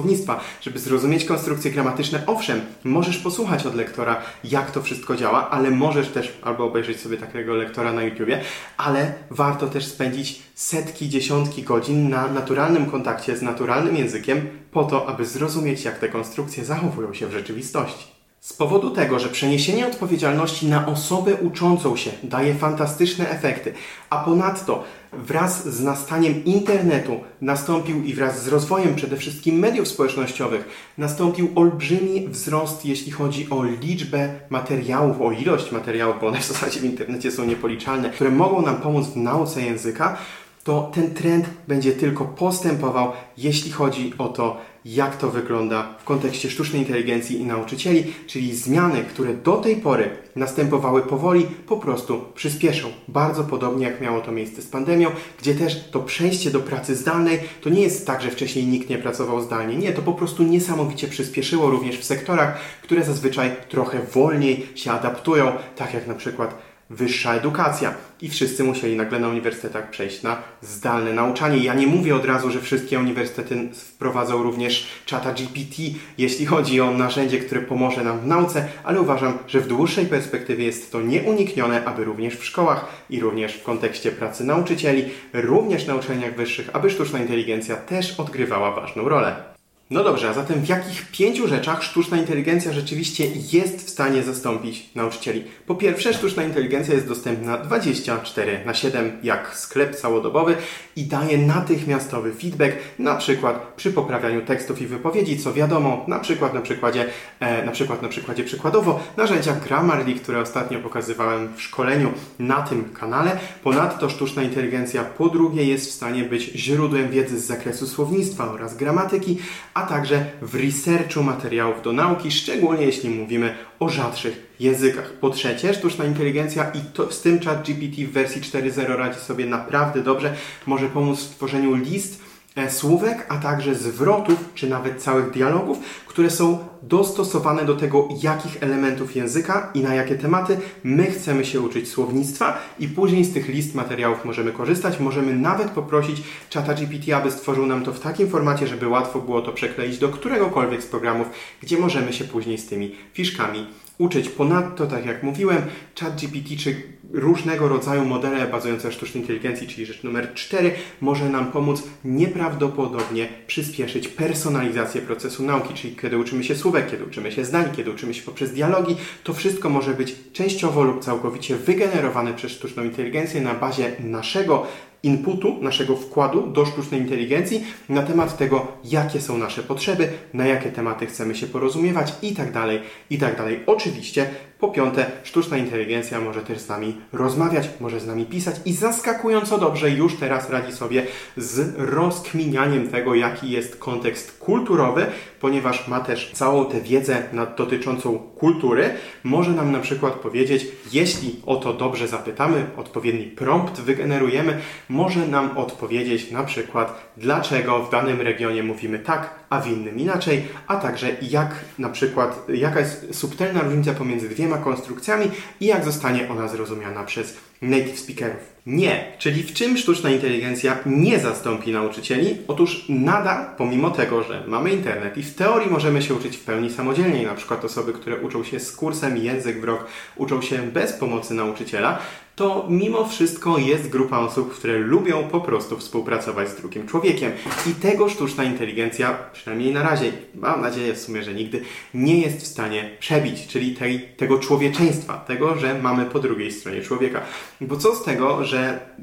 Żeby 0.61 0.79
zrozumieć 0.79 1.25
konstrukcje 1.25 1.71
gramatyczne, 1.71 2.23
owszem, 2.25 2.61
możesz 2.83 3.17
posłuchać 3.17 3.65
od 3.65 3.75
lektora, 3.75 4.21
jak 4.43 4.71
to 4.71 4.81
wszystko 4.81 5.15
działa, 5.15 5.49
ale 5.49 5.71
możesz 5.71 6.09
też 6.09 6.37
albo 6.41 6.65
obejrzeć 6.65 6.99
sobie 6.99 7.17
takiego 7.17 7.55
lektora 7.55 7.93
na 7.93 8.03
YouTubie, 8.03 8.41
ale 8.77 9.13
warto 9.29 9.67
też 9.67 9.85
spędzić 9.85 10.41
setki, 10.55 11.09
dziesiątki 11.09 11.63
godzin 11.63 12.09
na 12.09 12.27
naturalnym 12.27 12.85
kontakcie 12.85 13.37
z 13.37 13.41
naturalnym 13.41 13.95
językiem 13.95 14.47
po 14.71 14.83
to, 14.83 15.09
aby 15.09 15.25
zrozumieć, 15.25 15.83
jak 15.83 15.99
te 15.99 16.09
konstrukcje 16.09 16.65
zachowują 16.65 17.13
się 17.13 17.27
w 17.27 17.31
rzeczywistości. 17.31 18.18
Z 18.41 18.53
powodu 18.53 18.89
tego, 18.89 19.19
że 19.19 19.29
przeniesienie 19.29 19.87
odpowiedzialności 19.87 20.67
na 20.67 20.87
osobę 20.87 21.35
uczącą 21.35 21.95
się 21.95 22.11
daje 22.23 22.55
fantastyczne 22.55 23.29
efekty, 23.29 23.73
a 24.09 24.23
ponadto 24.23 24.83
wraz 25.13 25.67
z 25.67 25.83
nastaniem 25.83 26.45
internetu 26.45 27.19
nastąpił 27.41 28.03
i 28.03 28.13
wraz 28.13 28.43
z 28.43 28.47
rozwojem 28.47 28.95
przede 28.95 29.17
wszystkim 29.17 29.59
mediów 29.59 29.87
społecznościowych 29.87 30.69
nastąpił 30.97 31.49
olbrzymi 31.55 32.27
wzrost, 32.27 32.85
jeśli 32.85 33.11
chodzi 33.11 33.49
o 33.49 33.63
liczbę 33.63 34.29
materiałów, 34.49 35.21
o 35.21 35.31
ilość 35.31 35.71
materiałów, 35.71 36.15
bo 36.21 36.27
one 36.27 36.39
w 36.39 36.47
zasadzie 36.47 36.79
w 36.79 36.85
internecie 36.85 37.31
są 37.31 37.45
niepoliczalne, 37.45 38.09
które 38.09 38.29
mogą 38.29 38.61
nam 38.61 38.81
pomóc 38.81 39.07
w 39.07 39.15
nauce 39.15 39.61
języka, 39.61 40.17
to 40.63 40.91
ten 40.93 41.13
trend 41.13 41.45
będzie 41.67 41.91
tylko 41.91 42.25
postępował, 42.25 43.11
jeśli 43.37 43.71
chodzi 43.71 44.13
o 44.17 44.27
to, 44.27 44.57
jak 44.85 45.17
to 45.17 45.29
wygląda 45.29 45.95
w 45.99 46.03
kontekście 46.03 46.49
sztucznej 46.49 46.81
inteligencji 46.81 47.41
i 47.41 47.45
nauczycieli, 47.45 48.13
czyli 48.27 48.55
zmiany, 48.55 49.03
które 49.03 49.33
do 49.33 49.57
tej 49.57 49.75
pory 49.75 50.09
następowały 50.35 51.01
powoli, 51.01 51.47
po 51.67 51.77
prostu 51.77 52.21
przyspieszą. 52.35 52.87
Bardzo 53.07 53.43
podobnie 53.43 53.85
jak 53.85 54.01
miało 54.01 54.21
to 54.21 54.31
miejsce 54.31 54.61
z 54.61 54.67
pandemią, 54.67 55.09
gdzie 55.41 55.55
też 55.55 55.89
to 55.91 55.99
przejście 55.99 56.51
do 56.51 56.59
pracy 56.59 56.95
zdalnej 56.95 57.39
to 57.61 57.69
nie 57.69 57.81
jest 57.81 58.07
tak, 58.07 58.21
że 58.21 58.31
wcześniej 58.31 58.65
nikt 58.65 58.89
nie 58.89 58.97
pracował 58.97 59.41
zdalnie. 59.41 59.75
Nie, 59.75 59.93
to 59.93 60.01
po 60.01 60.13
prostu 60.13 60.43
niesamowicie 60.43 61.07
przyspieszyło 61.07 61.69
również 61.69 61.97
w 61.97 62.03
sektorach, 62.03 62.57
które 62.81 63.03
zazwyczaj 63.03 63.51
trochę 63.69 63.99
wolniej 64.13 64.67
się 64.75 64.91
adaptują, 64.91 65.51
tak 65.75 65.93
jak 65.93 66.07
na 66.07 66.13
przykład 66.13 66.68
wyższa 66.89 67.35
edukacja 67.35 67.93
i 68.21 68.29
wszyscy 68.29 68.63
musieli 68.63 68.95
nagle 68.95 69.19
na 69.19 69.27
uniwersytetach 69.27 69.89
przejść 69.89 70.23
na 70.23 70.41
zdalne 70.61 71.13
nauczanie. 71.13 71.57
Ja 71.57 71.73
nie 71.73 71.87
mówię 71.87 72.15
od 72.15 72.25
razu, 72.25 72.51
że 72.51 72.61
wszystkie 72.61 72.99
uniwersytety 72.99 73.69
wprowadzą 73.73 74.43
również 74.43 74.87
czata 75.05 75.33
GPT, 75.33 75.83
jeśli 76.17 76.45
chodzi 76.45 76.81
o 76.81 76.91
narzędzie, 76.91 77.39
które 77.39 77.61
pomoże 77.61 78.03
nam 78.03 78.19
w 78.19 78.27
nauce, 78.27 78.67
ale 78.83 79.01
uważam, 79.01 79.37
że 79.47 79.61
w 79.61 79.67
dłuższej 79.67 80.05
perspektywie 80.05 80.65
jest 80.65 80.91
to 80.91 81.01
nieuniknione, 81.01 81.85
aby 81.85 82.03
również 82.03 82.35
w 82.35 82.45
szkołach 82.45 82.85
i 83.09 83.19
również 83.19 83.53
w 83.53 83.63
kontekście 83.63 84.11
pracy 84.11 84.43
nauczycieli, 84.43 85.05
również 85.33 85.87
na 85.87 85.95
uczelniach 85.95 86.35
wyższych, 86.35 86.69
aby 86.73 86.89
sztuczna 86.89 87.19
inteligencja 87.19 87.75
też 87.75 88.19
odgrywała 88.19 88.71
ważną 88.71 89.09
rolę. 89.09 89.58
No 89.91 90.03
dobrze, 90.03 90.29
a 90.29 90.33
zatem 90.33 90.61
w 90.61 90.69
jakich 90.69 91.11
pięciu 91.11 91.47
rzeczach 91.47 91.83
sztuczna 91.83 92.17
inteligencja 92.17 92.73
rzeczywiście 92.73 93.25
jest 93.51 93.85
w 93.85 93.89
stanie 93.89 94.23
zastąpić 94.23 94.89
nauczycieli? 94.95 95.43
Po 95.67 95.75
pierwsze, 95.75 96.13
sztuczna 96.13 96.43
inteligencja 96.43 96.93
jest 96.93 97.07
dostępna 97.07 97.57
24 97.57 98.65
na 98.65 98.73
7 98.73 99.11
jak 99.23 99.55
sklep 99.55 99.95
całodobowy 99.95 100.55
i 100.95 101.03
daje 101.03 101.37
natychmiastowy 101.37 102.33
feedback, 102.33 102.75
na 102.99 103.15
przykład 103.15 103.73
przy 103.75 103.91
poprawianiu 103.91 104.41
tekstów 104.41 104.81
i 104.81 104.87
wypowiedzi, 104.87 105.37
co 105.37 105.53
wiadomo, 105.53 106.05
na 106.07 106.19
przykład 106.19 106.53
na 106.53 106.61
przykładzie, 106.61 107.05
e, 107.39 107.65
na 107.65 107.71
przykład 107.71 108.01
na 108.01 108.07
przykładzie 108.07 108.43
przykładowo 108.43 108.99
narzędzia 109.17 109.53
Grammarly, 109.53 110.15
które 110.15 110.41
ostatnio 110.41 110.79
pokazywałem 110.79 111.55
w 111.55 111.61
szkoleniu 111.61 112.11
na 112.39 112.61
tym 112.61 112.89
kanale. 112.93 113.37
Ponadto 113.63 114.09
sztuczna 114.09 114.43
inteligencja 114.43 115.03
po 115.03 115.29
drugie 115.29 115.65
jest 115.65 115.89
w 115.89 115.93
stanie 115.93 116.23
być 116.23 116.43
źródłem 116.43 117.09
wiedzy 117.11 117.39
z 117.39 117.45
zakresu 117.45 117.87
słownictwa 117.87 118.51
oraz 118.51 118.77
gramatyki, 118.77 119.37
a 119.79 119.85
także 119.85 120.25
w 120.41 120.55
researchu 120.55 121.23
materiałów 121.23 121.81
do 121.81 121.93
nauki, 121.93 122.31
szczególnie 122.31 122.85
jeśli 122.85 123.09
mówimy 123.09 123.55
o 123.79 123.89
rzadszych 123.89 124.55
językach. 124.59 125.13
Po 125.13 125.29
trzecie, 125.29 125.73
sztuczna 125.73 126.05
inteligencja 126.05 126.71
i 126.71 126.79
to, 126.93 127.11
z 127.11 127.21
tym 127.21 127.39
chat 127.39 127.65
GPT 127.65 128.05
w 128.05 128.11
wersji 128.11 128.41
4.0 128.41 128.97
radzi 128.97 129.19
sobie 129.19 129.45
naprawdę 129.45 130.03
dobrze. 130.03 130.33
Może 130.65 130.87
pomóc 130.89 131.23
w 131.23 131.35
tworzeniu 131.35 131.75
list 131.75 132.28
słówek, 132.67 133.25
a 133.29 133.37
także 133.37 133.75
zwrotów, 133.75 134.39
czy 134.55 134.69
nawet 134.69 135.01
całych 135.01 135.31
dialogów, 135.31 135.77
które 136.07 136.29
są 136.29 136.57
dostosowane 136.83 137.65
do 137.65 137.75
tego, 137.75 138.07
jakich 138.21 138.63
elementów 138.63 139.15
języka 139.15 139.71
i 139.73 139.79
na 139.79 139.95
jakie 139.95 140.15
tematy 140.15 140.57
my 140.83 141.05
chcemy 141.11 141.45
się 141.45 141.61
uczyć 141.61 141.89
słownictwa 141.89 142.57
i 142.79 142.87
później 142.87 143.25
z 143.25 143.33
tych 143.33 143.47
list 143.49 143.75
materiałów 143.75 144.25
możemy 144.25 144.51
korzystać. 144.51 144.99
Możemy 144.99 145.33
nawet 145.33 145.69
poprosić 145.69 146.23
czata 146.49 146.73
GPT, 146.73 147.17
aby 147.17 147.31
stworzył 147.31 147.65
nam 147.65 147.83
to 147.83 147.93
w 147.93 147.99
takim 147.99 148.29
formacie, 148.29 148.67
żeby 148.67 148.87
łatwo 148.87 149.19
było 149.19 149.41
to 149.41 149.51
przekleić 149.51 149.97
do 149.97 150.09
któregokolwiek 150.09 150.83
z 150.83 150.87
programów, 150.87 151.27
gdzie 151.61 151.77
możemy 151.77 152.13
się 152.13 152.23
później 152.23 152.57
z 152.57 152.67
tymi 152.67 152.95
fiszkami 153.13 153.67
uczyć. 153.99 154.29
Ponadto, 154.29 154.87
tak 154.87 155.05
jak 155.05 155.23
mówiłem, 155.23 155.61
ChatGPT 155.99 156.57
czy 156.63 156.75
różnego 157.13 157.67
rodzaju 157.67 158.05
modele 158.05 158.47
bazujące 158.47 158.87
na 158.87 158.93
sztucznej 158.93 159.21
inteligencji, 159.21 159.67
czyli 159.67 159.85
rzecz 159.85 160.03
numer 160.03 160.33
4, 160.33 160.71
może 161.01 161.29
nam 161.29 161.51
pomóc 161.51 161.83
nieprawdopodobnie 162.05 163.29
przyspieszyć 163.47 164.07
personalizację 164.07 165.01
procesu 165.01 165.43
nauki, 165.43 165.73
czyli 165.73 165.95
kiedy 165.95 166.17
uczymy 166.17 166.43
się 166.43 166.55
słówek, 166.55 166.91
kiedy 166.91 167.05
uczymy 167.05 167.31
się 167.31 167.45
zdań, 167.45 167.65
kiedy 167.75 167.91
uczymy 167.91 168.13
się 168.13 168.21
poprzez 168.21 168.53
dialogi, 168.53 168.95
to 169.23 169.33
wszystko 169.33 169.69
może 169.69 169.93
być 169.93 170.15
częściowo 170.33 170.83
lub 170.83 171.03
całkowicie 171.03 171.55
wygenerowane 171.55 172.33
przez 172.33 172.51
sztuczną 172.51 172.83
inteligencję 172.83 173.41
na 173.41 173.53
bazie 173.53 173.91
naszego 173.99 174.67
inputu, 175.03 175.57
naszego 175.61 175.95
wkładu 175.95 176.47
do 176.47 176.65
sztucznej 176.65 177.01
inteligencji 177.01 177.65
na 177.89 178.01
temat 178.01 178.37
tego, 178.37 178.67
jakie 178.83 179.21
są 179.21 179.37
nasze 179.37 179.63
potrzeby, 179.63 180.09
na 180.33 180.47
jakie 180.47 180.71
tematy 180.71 181.05
chcemy 181.05 181.35
się 181.35 181.47
porozumiewać 181.47 182.13
i 182.21 182.35
tak 182.35 182.51
dalej, 182.51 182.81
i 183.09 183.17
tak 183.17 183.37
dalej. 183.37 183.59
Oczywiście 183.65 184.29
po 184.59 184.67
piąte, 184.67 185.05
sztuczna 185.23 185.57
inteligencja 185.57 186.21
może 186.21 186.41
też 186.41 186.59
z 186.59 186.69
nami 186.69 186.97
rozmawiać, 187.13 187.69
może 187.79 187.99
z 187.99 188.07
nami 188.07 188.25
pisać 188.25 188.55
i 188.65 188.73
zaskakująco 188.73 189.57
dobrze 189.57 189.89
już 189.89 190.15
teraz 190.15 190.49
radzi 190.49 190.71
sobie 190.71 191.05
z 191.37 191.75
rozkminianiem 191.77 192.87
tego, 192.87 193.15
jaki 193.15 193.51
jest 193.51 193.75
kontekst 193.75 194.39
kulturowy, 194.39 195.05
ponieważ 195.39 195.87
ma 195.87 195.99
też 195.99 196.31
całą 196.33 196.65
tę 196.65 196.81
wiedzę 196.81 197.23
nad, 197.33 197.57
dotyczącą 197.57 198.19
kultury. 198.19 198.89
Może 199.23 199.51
nam 199.51 199.71
na 199.71 199.79
przykład 199.79 200.13
powiedzieć, 200.13 200.67
jeśli 200.93 201.35
o 201.45 201.55
to 201.55 201.73
dobrze 201.73 202.07
zapytamy, 202.07 202.65
odpowiedni 202.77 203.25
prompt 203.25 203.79
wygenerujemy, 203.79 204.57
może 204.89 205.27
nam 205.27 205.57
odpowiedzieć 205.57 206.31
na 206.31 206.43
przykład, 206.43 207.11
dlaczego 207.17 207.83
w 207.83 207.91
danym 207.91 208.21
regionie 208.21 208.63
mówimy 208.63 208.99
tak, 208.99 209.38
a 209.49 209.61
w 209.61 209.67
innym 209.67 209.99
inaczej, 209.99 210.47
a 210.67 210.75
także 210.75 211.15
jak 211.21 211.55
na 211.79 211.89
przykład, 211.89 212.45
jaka 212.53 212.79
jest 212.79 213.15
subtelna 213.15 213.61
różnica 213.61 213.93
pomiędzy 213.93 214.29
dwiema 214.29 214.57
konstrukcjami 214.57 215.31
i 215.59 215.65
jak 215.65 215.85
zostanie 215.85 216.29
ona 216.29 216.47
zrozumiana 216.47 217.03
przez 217.03 217.37
native 217.61 217.99
speakerów. 217.99 218.58
Nie, 218.69 219.05
czyli 219.17 219.43
w 219.43 219.53
czym 219.53 219.77
sztuczna 219.77 220.09
inteligencja 220.09 220.77
nie 220.85 221.19
zastąpi 221.19 221.71
nauczycieli? 221.71 222.37
Otóż 222.47 222.85
nadal, 222.89 223.45
pomimo 223.57 223.91
tego, 223.91 224.23
że 224.23 224.43
mamy 224.47 224.71
internet 224.71 225.17
i 225.17 225.23
w 225.23 225.35
teorii 225.35 225.69
możemy 225.69 226.01
się 226.01 226.13
uczyć 226.13 226.37
w 226.37 226.43
pełni 226.43 226.69
samodzielnie, 226.69 227.25
na 227.25 227.33
przykład 227.33 227.65
osoby, 227.65 227.93
które 227.93 228.17
uczą 228.17 228.43
się 228.43 228.59
z 228.59 228.75
kursem 228.75 229.17
język 229.17 229.61
w 229.61 229.63
rok, 229.63 229.85
uczą 230.15 230.41
się 230.41 230.57
bez 230.57 230.93
pomocy 230.93 231.33
nauczyciela, 231.33 231.99
to 232.39 232.65
mimo 232.69 233.07
wszystko 233.07 233.57
jest 233.57 233.89
grupa 233.89 234.17
osób, 234.17 234.53
które 234.53 234.77
lubią 234.77 235.23
po 235.23 235.41
prostu 235.41 235.77
współpracować 235.77 236.49
z 236.49 236.55
drugim 236.55 236.87
człowiekiem. 236.87 237.31
I 237.67 237.75
tego 237.75 238.09
sztuczna 238.09 238.43
inteligencja, 238.43 239.17
przynajmniej 239.33 239.73
na 239.73 239.83
razie, 239.83 240.11
mam 240.35 240.61
nadzieję 240.61 240.93
w 240.93 240.99
sumie, 240.99 241.23
że 241.23 241.33
nigdy, 241.33 241.61
nie 241.93 242.21
jest 242.21 242.37
w 242.41 242.47
stanie 242.47 242.89
przebić, 242.99 243.47
czyli 243.47 243.75
tej, 243.75 244.01
tego 244.01 244.39
człowieczeństwa, 244.39 245.17
tego, 245.17 245.55
że 245.55 245.79
mamy 245.81 246.05
po 246.05 246.19
drugiej 246.19 246.51
stronie 246.51 246.81
człowieka. 246.81 247.21
Bo 247.61 247.77
co 247.77 247.95
z 247.95 248.03
tego, 248.03 248.45
że 248.45 248.58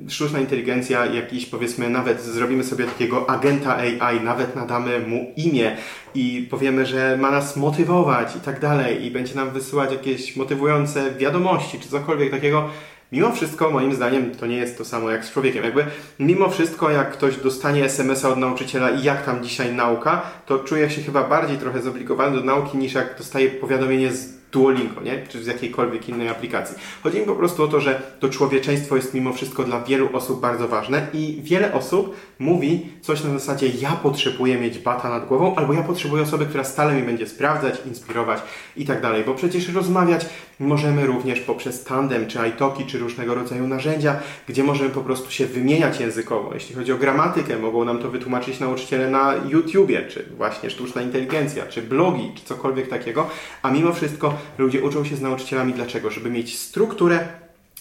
sztuczna 0.08 0.40
inteligencja, 0.40 1.06
jakiś 1.06 1.46
powiedzmy, 1.46 1.90
nawet 1.90 2.22
zrobimy 2.22 2.64
sobie 2.64 2.84
takiego 2.84 3.30
agenta 3.30 3.76
AI, 3.76 4.20
nawet 4.20 4.56
nadamy 4.56 5.00
mu 5.00 5.32
imię 5.36 5.76
i 6.14 6.46
powiemy, 6.50 6.86
że 6.86 7.16
ma 7.20 7.30
nas 7.30 7.56
motywować 7.56 8.36
i 8.36 8.40
tak 8.40 8.60
dalej, 8.60 9.04
i 9.04 9.10
będzie 9.10 9.34
nam 9.34 9.50
wysyłać 9.50 9.92
jakieś 9.92 10.36
motywujące 10.36 11.14
wiadomości, 11.14 11.80
czy 11.80 11.88
cokolwiek 11.88 12.30
takiego, 12.30 12.70
Mimo 13.12 13.32
wszystko, 13.32 13.70
moim 13.70 13.94
zdaniem, 13.94 14.34
to 14.34 14.46
nie 14.46 14.56
jest 14.56 14.78
to 14.78 14.84
samo 14.84 15.10
jak 15.10 15.24
z 15.24 15.32
człowiekiem. 15.32 15.64
Jakby, 15.64 15.84
mimo 16.18 16.50
wszystko, 16.50 16.90
jak 16.90 17.12
ktoś 17.12 17.36
dostanie 17.36 17.84
SMS-a 17.84 18.28
od 18.28 18.38
nauczyciela 18.38 18.90
i 18.90 19.02
jak 19.02 19.24
tam 19.24 19.44
dzisiaj 19.44 19.74
nauka, 19.74 20.22
to 20.46 20.58
czuje 20.58 20.90
się 20.90 21.02
chyba 21.02 21.24
bardziej 21.24 21.58
trochę 21.58 21.82
zobligowany 21.82 22.36
do 22.36 22.44
nauki 22.44 22.78
niż 22.78 22.92
jak 22.92 23.18
dostaje 23.18 23.50
powiadomienie 23.50 24.12
z 24.12 24.35
Duolingo, 24.52 25.00
nie? 25.00 25.26
czy 25.28 25.44
z 25.44 25.46
jakiejkolwiek 25.46 26.08
innej 26.08 26.28
aplikacji. 26.28 26.76
Chodzi 27.02 27.20
mi 27.20 27.26
po 27.26 27.34
prostu 27.34 27.64
o 27.64 27.68
to, 27.68 27.80
że 27.80 28.02
to 28.20 28.28
człowieczeństwo 28.28 28.96
jest 28.96 29.14
mimo 29.14 29.32
wszystko 29.32 29.64
dla 29.64 29.80
wielu 29.80 30.16
osób 30.16 30.40
bardzo 30.40 30.68
ważne 30.68 31.06
i 31.12 31.40
wiele 31.42 31.72
osób 31.72 32.16
mówi 32.38 32.86
coś 33.00 33.24
na 33.24 33.30
zasadzie 33.30 33.68
ja 33.68 33.90
potrzebuję 33.90 34.58
mieć 34.58 34.78
bata 34.78 35.10
nad 35.10 35.28
głową 35.28 35.54
albo 35.54 35.72
ja 35.72 35.82
potrzebuję 35.82 36.22
osoby, 36.22 36.46
która 36.46 36.64
stale 36.64 36.94
mi 36.94 37.02
będzie 37.02 37.26
sprawdzać, 37.26 37.74
inspirować 37.86 38.40
i 38.76 38.84
tak 38.84 39.02
dalej, 39.02 39.24
bo 39.24 39.34
przecież 39.34 39.68
rozmawiać 39.68 40.26
możemy 40.60 41.06
również 41.06 41.40
poprzez 41.40 41.84
tandem, 41.84 42.26
czy 42.26 42.38
iTalki, 42.48 42.86
czy 42.86 42.98
różnego 42.98 43.34
rodzaju 43.34 43.68
narzędzia, 43.68 44.20
gdzie 44.48 44.64
możemy 44.64 44.90
po 44.90 45.00
prostu 45.00 45.30
się 45.30 45.46
wymieniać 45.46 46.00
językowo. 46.00 46.54
Jeśli 46.54 46.74
chodzi 46.74 46.92
o 46.92 46.96
gramatykę, 46.96 47.58
mogą 47.58 47.84
nam 47.84 47.98
to 47.98 48.10
wytłumaczyć 48.10 48.60
nauczyciele 48.60 49.10
na 49.10 49.34
YouTubie, 49.48 50.02
czy 50.08 50.26
właśnie 50.36 50.70
sztuczna 50.70 51.02
inteligencja, 51.02 51.66
czy 51.66 51.82
blogi, 51.82 52.32
czy 52.34 52.44
cokolwiek 52.44 52.88
takiego, 52.88 53.30
a 53.62 53.70
mimo 53.70 53.92
wszystko 53.92 54.35
ludzie 54.58 54.84
uczą 54.84 55.04
się 55.04 55.16
z 55.16 55.20
nauczycielami 55.20 55.72
dlaczego? 55.72 56.10
Żeby 56.10 56.30
mieć 56.30 56.58
strukturę, 56.58 57.28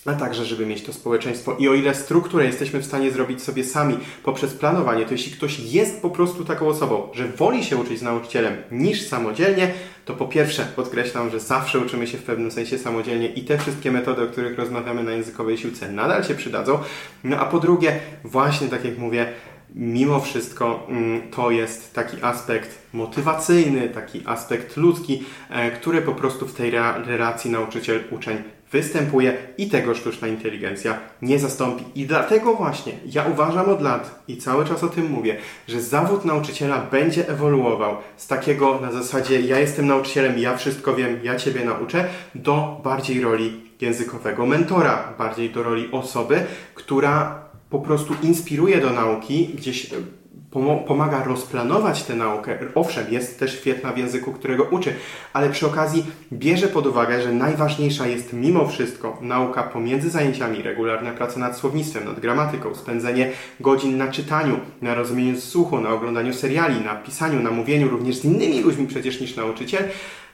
a 0.06 0.14
także, 0.14 0.46
żeby 0.46 0.66
mieć 0.66 0.84
to 0.84 0.94
społeczeństwo. 0.94 1.56
I 1.60 1.70
o 1.70 1.74
ile 1.74 1.96
strukturę 1.96 2.46
jesteśmy 2.46 2.80
w 2.80 2.86
stanie 2.86 3.12
zrobić 3.12 3.44
sobie 3.44 3.64
sami 3.64 3.98
poprzez 4.24 4.54
planowanie, 4.54 5.06
to 5.06 5.12
jeśli 5.12 5.32
ktoś 5.32 5.60
jest 5.60 6.02
po 6.02 6.10
prostu 6.10 6.46
taką 6.46 6.68
osobą, 6.68 7.10
że 7.14 7.28
woli 7.28 7.64
się 7.64 7.78
uczyć 7.78 8.00
z 8.00 8.02
nauczycielem 8.02 8.56
niż 8.72 9.08
samodzielnie, 9.08 9.74
to 10.06 10.14
po 10.14 10.28
pierwsze 10.28 10.68
podkreślam, 10.76 11.30
że 11.30 11.40
zawsze 11.40 11.80
uczymy 11.80 12.08
się 12.08 12.18
w 12.18 12.24
pewnym 12.24 12.52
sensie 12.52 12.78
samodzielnie 12.78 13.28
i 13.28 13.42
te 13.42 13.58
wszystkie 13.58 13.92
metody, 13.92 14.24
o 14.24 14.28
których 14.28 14.58
rozmawiamy 14.58 15.04
na 15.04 15.12
językowej 15.12 15.58
siłce 15.58 15.92
nadal 15.92 16.24
się 16.24 16.36
przydadzą. 16.36 16.80
No 17.24 17.38
a 17.38 17.46
po 17.46 17.60
drugie, 17.60 18.00
właśnie 18.24 18.68
tak 18.68 18.86
jak 18.86 18.98
mówię, 18.98 19.34
mimo 19.76 20.20
wszystko 20.20 20.88
mm, 20.90 21.22
to 21.32 21.52
jest 21.52 21.94
taki 21.94 22.18
aspekt 22.22 22.88
motywacyjny, 22.94 23.90
taki 23.90 24.22
aspekt 24.26 24.78
ludzki, 24.78 25.24
e, 25.50 25.72
który 25.72 26.02
po 26.02 26.12
prostu 26.12 26.48
w 26.48 26.54
tej 26.54 26.72
relacji 27.06 27.52
nauczyciel-uczeń 27.52 28.38
występuje 28.72 29.38
i 29.58 29.70
tego 29.70 29.96
sztuczna 29.96 30.28
inteligencja 30.28 30.98
nie 31.22 31.40
zastąpi. 31.40 31.86
I 31.96 32.06
dlatego 32.06 32.54
właśnie 32.54 32.94
ja 33.06 33.26
uważam 33.26 33.70
od 33.70 33.82
lat 33.82 34.24
i 34.28 34.38
cały 34.38 34.66
czas 34.66 34.84
o 34.84 34.88
tym 34.88 35.12
mówię, 35.12 35.38
że 35.68 35.82
zawód 35.82 36.26
nauczyciela 36.26 36.82
będzie 36.92 37.30
ewoluował 37.30 37.96
z 38.18 38.28
takiego 38.28 38.80
na 38.82 38.92
zasadzie 38.92 39.42
ja 39.42 39.60
jestem 39.60 39.88
nauczycielem, 39.88 40.40
ja 40.40 40.58
wszystko 40.58 40.96
wiem, 40.96 41.20
ja 41.24 41.36
Ciebie 41.36 41.66
nauczę, 41.66 42.08
do 42.36 42.82
bardziej 42.84 43.22
roli 43.22 43.62
językowego 43.82 44.46
mentora, 44.46 45.14
bardziej 45.18 45.50
do 45.50 45.64
roli 45.64 45.90
osoby, 45.92 46.44
która 46.76 47.45
po 47.70 47.80
prostu 47.80 48.14
inspiruje 48.24 48.82
do 48.82 48.90
nauki, 48.90 49.48
gdzieś 49.56 49.90
pomaga 50.88 51.24
rozplanować 51.24 52.04
tę 52.04 52.16
naukę. 52.16 52.58
Owszem, 52.76 53.06
jest 53.10 53.40
też 53.40 53.60
świetna 53.60 53.92
w 53.92 53.98
języku, 53.98 54.34
którego 54.34 54.64
uczy, 54.64 54.94
ale 55.34 55.50
przy 55.50 55.68
okazji 55.68 56.06
bierze 56.34 56.68
pod 56.68 56.88
uwagę, 56.88 57.22
że 57.22 57.32
najważniejsza 57.32 58.08
jest 58.08 58.34
mimo 58.34 58.68
wszystko 58.68 59.18
nauka 59.22 59.64
pomiędzy 59.64 60.10
zajęciami, 60.10 60.62
regularna 60.62 61.12
praca 61.12 61.40
nad 61.40 61.58
słownictwem, 61.58 62.06
nad 62.06 62.20
gramatyką, 62.20 62.76
spędzenie 62.76 63.32
godzin 63.60 63.98
na 63.98 64.08
czytaniu, 64.12 64.60
na 64.82 64.96
rozumieniu 64.96 65.42
słuchu, 65.42 65.82
na 65.82 65.90
oglądaniu 65.90 66.34
seriali, 66.34 66.82
na 66.82 66.96
pisaniu, 66.96 67.40
na 67.44 67.52
mówieniu 67.52 67.90
również 67.90 68.16
z 68.16 68.26
innymi 68.26 68.62
ludźmi 68.62 68.88
przecież 68.88 69.22
niż 69.22 69.36
nauczyciel, 69.36 69.84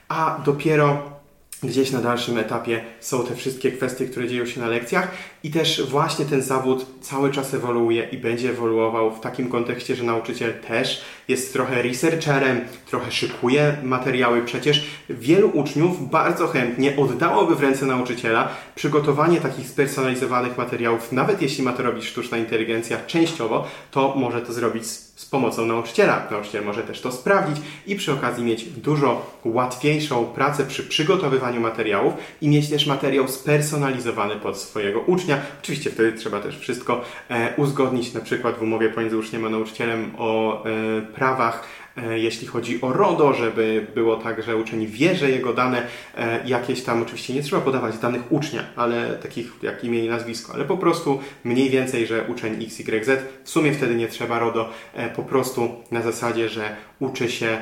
a 0.08 0.40
dopiero 0.44 1.21
gdzieś 1.62 1.90
na 1.90 2.00
dalszym 2.00 2.38
etapie 2.38 2.84
są 3.00 3.26
te 3.26 3.34
wszystkie 3.34 3.72
kwestie, 3.72 4.06
które 4.06 4.28
dzieją 4.28 4.46
się 4.46 4.60
na 4.60 4.66
lekcjach 4.66 5.10
i 5.44 5.50
też 5.50 5.82
właśnie 5.90 6.24
ten 6.24 6.42
zawód 6.42 6.86
cały 7.00 7.30
czas 7.30 7.54
ewoluuje 7.54 8.08
i 8.12 8.18
będzie 8.18 8.50
ewoluował 8.50 9.14
w 9.14 9.20
takim 9.20 9.48
kontekście, 9.48 9.96
że 9.96 10.04
nauczyciel 10.04 10.54
też 10.68 11.04
jest 11.28 11.52
trochę 11.52 11.82
researcherem, 11.82 12.60
trochę 12.86 13.12
szykuje 13.12 13.76
materiały. 13.82 14.42
Przecież 14.42 14.86
wielu 15.10 15.50
uczniów 15.54 16.10
bardzo 16.10 16.48
chętnie 16.48 16.96
oddałoby 16.96 17.56
w 17.56 17.60
ręce 17.60 17.86
nauczyciela 17.86 18.48
przygotowanie 18.74 19.40
takich 19.40 19.68
spersonalizowanych 19.68 20.58
materiałów, 20.58 21.12
nawet 21.12 21.42
jeśli 21.42 21.64
ma 21.64 21.72
to 21.72 21.82
robić 21.82 22.04
sztuczna 22.04 22.38
inteligencja 22.38 22.98
częściowo, 23.06 23.66
to 23.90 24.14
może 24.16 24.40
to 24.40 24.52
zrobić 24.52 24.84
z 25.16 25.26
pomocą 25.26 25.66
nauczyciela. 25.66 26.28
Nauczyciel 26.30 26.64
może 26.64 26.82
też 26.82 27.00
to 27.00 27.12
sprawdzić 27.12 27.64
i 27.86 27.96
przy 27.96 28.12
okazji 28.12 28.44
mieć 28.44 28.64
dużo 28.64 29.26
łatwiejszą 29.44 30.24
pracę 30.24 30.66
przy 30.66 30.82
przygotowywaniu 30.82 31.60
materiałów 31.60 32.14
i 32.40 32.48
mieć 32.48 32.70
też 32.70 32.86
materiał 32.86 33.28
spersonalizowany 33.28 34.36
pod 34.36 34.58
swojego 34.58 35.00
ucznia. 35.00 35.38
Oczywiście 35.62 35.90
wtedy 35.90 36.12
trzeba 36.12 36.40
też 36.40 36.58
wszystko 36.58 37.04
e, 37.28 37.54
uzgodnić, 37.56 38.14
na 38.14 38.20
przykład 38.20 38.58
w 38.58 38.62
umowie 38.62 38.88
pomiędzy 38.88 39.18
uczniem 39.18 39.44
a 39.44 39.48
nauczycielem 39.48 40.10
o 40.18 40.62
e, 40.64 41.02
prawach 41.02 41.64
jeśli 41.96 42.46
chodzi 42.46 42.80
o 42.80 42.92
RODO, 42.92 43.34
żeby 43.34 43.86
było 43.94 44.16
tak, 44.16 44.42
że 44.42 44.56
uczeń 44.56 44.86
wie, 44.86 45.16
że 45.16 45.30
jego 45.30 45.52
dane 45.52 45.86
e, 46.16 46.48
jakieś 46.48 46.82
tam, 46.82 47.02
oczywiście 47.02 47.34
nie 47.34 47.42
trzeba 47.42 47.62
podawać 47.62 47.98
danych 47.98 48.32
ucznia, 48.32 48.64
ale 48.76 49.14
takich 49.22 49.52
jak 49.62 49.84
imię 49.84 50.04
i 50.04 50.08
nazwisko, 50.08 50.54
ale 50.54 50.64
po 50.64 50.76
prostu 50.76 51.20
mniej 51.44 51.70
więcej, 51.70 52.06
że 52.06 52.24
uczeń 52.28 52.64
XYZ, 52.64 53.10
w 53.44 53.50
sumie 53.50 53.72
wtedy 53.72 53.94
nie 53.94 54.08
trzeba 54.08 54.38
RODO, 54.38 54.70
e, 54.94 55.10
po 55.10 55.22
prostu 55.22 55.70
na 55.90 56.02
zasadzie, 56.02 56.48
że 56.48 56.76
uczy 57.00 57.30
się 57.30 57.58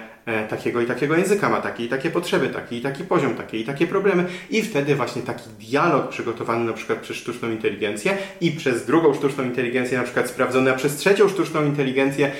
takiego 0.48 0.80
i 0.80 0.86
takiego 0.86 1.16
języka, 1.16 1.48
ma 1.48 1.60
takie 1.60 1.84
i 1.84 1.88
takie 1.88 2.10
potrzeby, 2.10 2.48
taki 2.48 2.76
i 2.76 2.80
taki 2.80 3.04
poziom, 3.04 3.34
takie 3.34 3.58
i 3.58 3.64
takie 3.64 3.86
problemy 3.86 4.24
i 4.50 4.62
wtedy 4.62 4.94
właśnie 4.94 5.22
taki 5.22 5.50
dialog 5.60 6.08
przygotowany 6.08 6.64
na 6.64 6.72
przykład 6.72 6.98
przez 6.98 7.16
sztuczną 7.16 7.50
inteligencję 7.50 8.16
i 8.40 8.50
przez 8.50 8.86
drugą 8.86 9.14
sztuczną 9.14 9.44
inteligencję, 9.44 9.98
na 9.98 10.04
przykład 10.04 10.28
sprawdzony, 10.28 10.70
a 10.70 10.74
przez 10.74 10.96
trzecią 10.96 11.28
sztuczną 11.28 11.64
inteligencję 11.64 12.30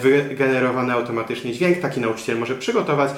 wygenerowane 0.00 0.92
automatycznie 0.92 1.16
automatycznie 1.16 1.52
dźwięk. 1.52 1.78
Taki 1.78 2.00
nauczyciel 2.00 2.38
może 2.38 2.54
przygotować, 2.54 3.10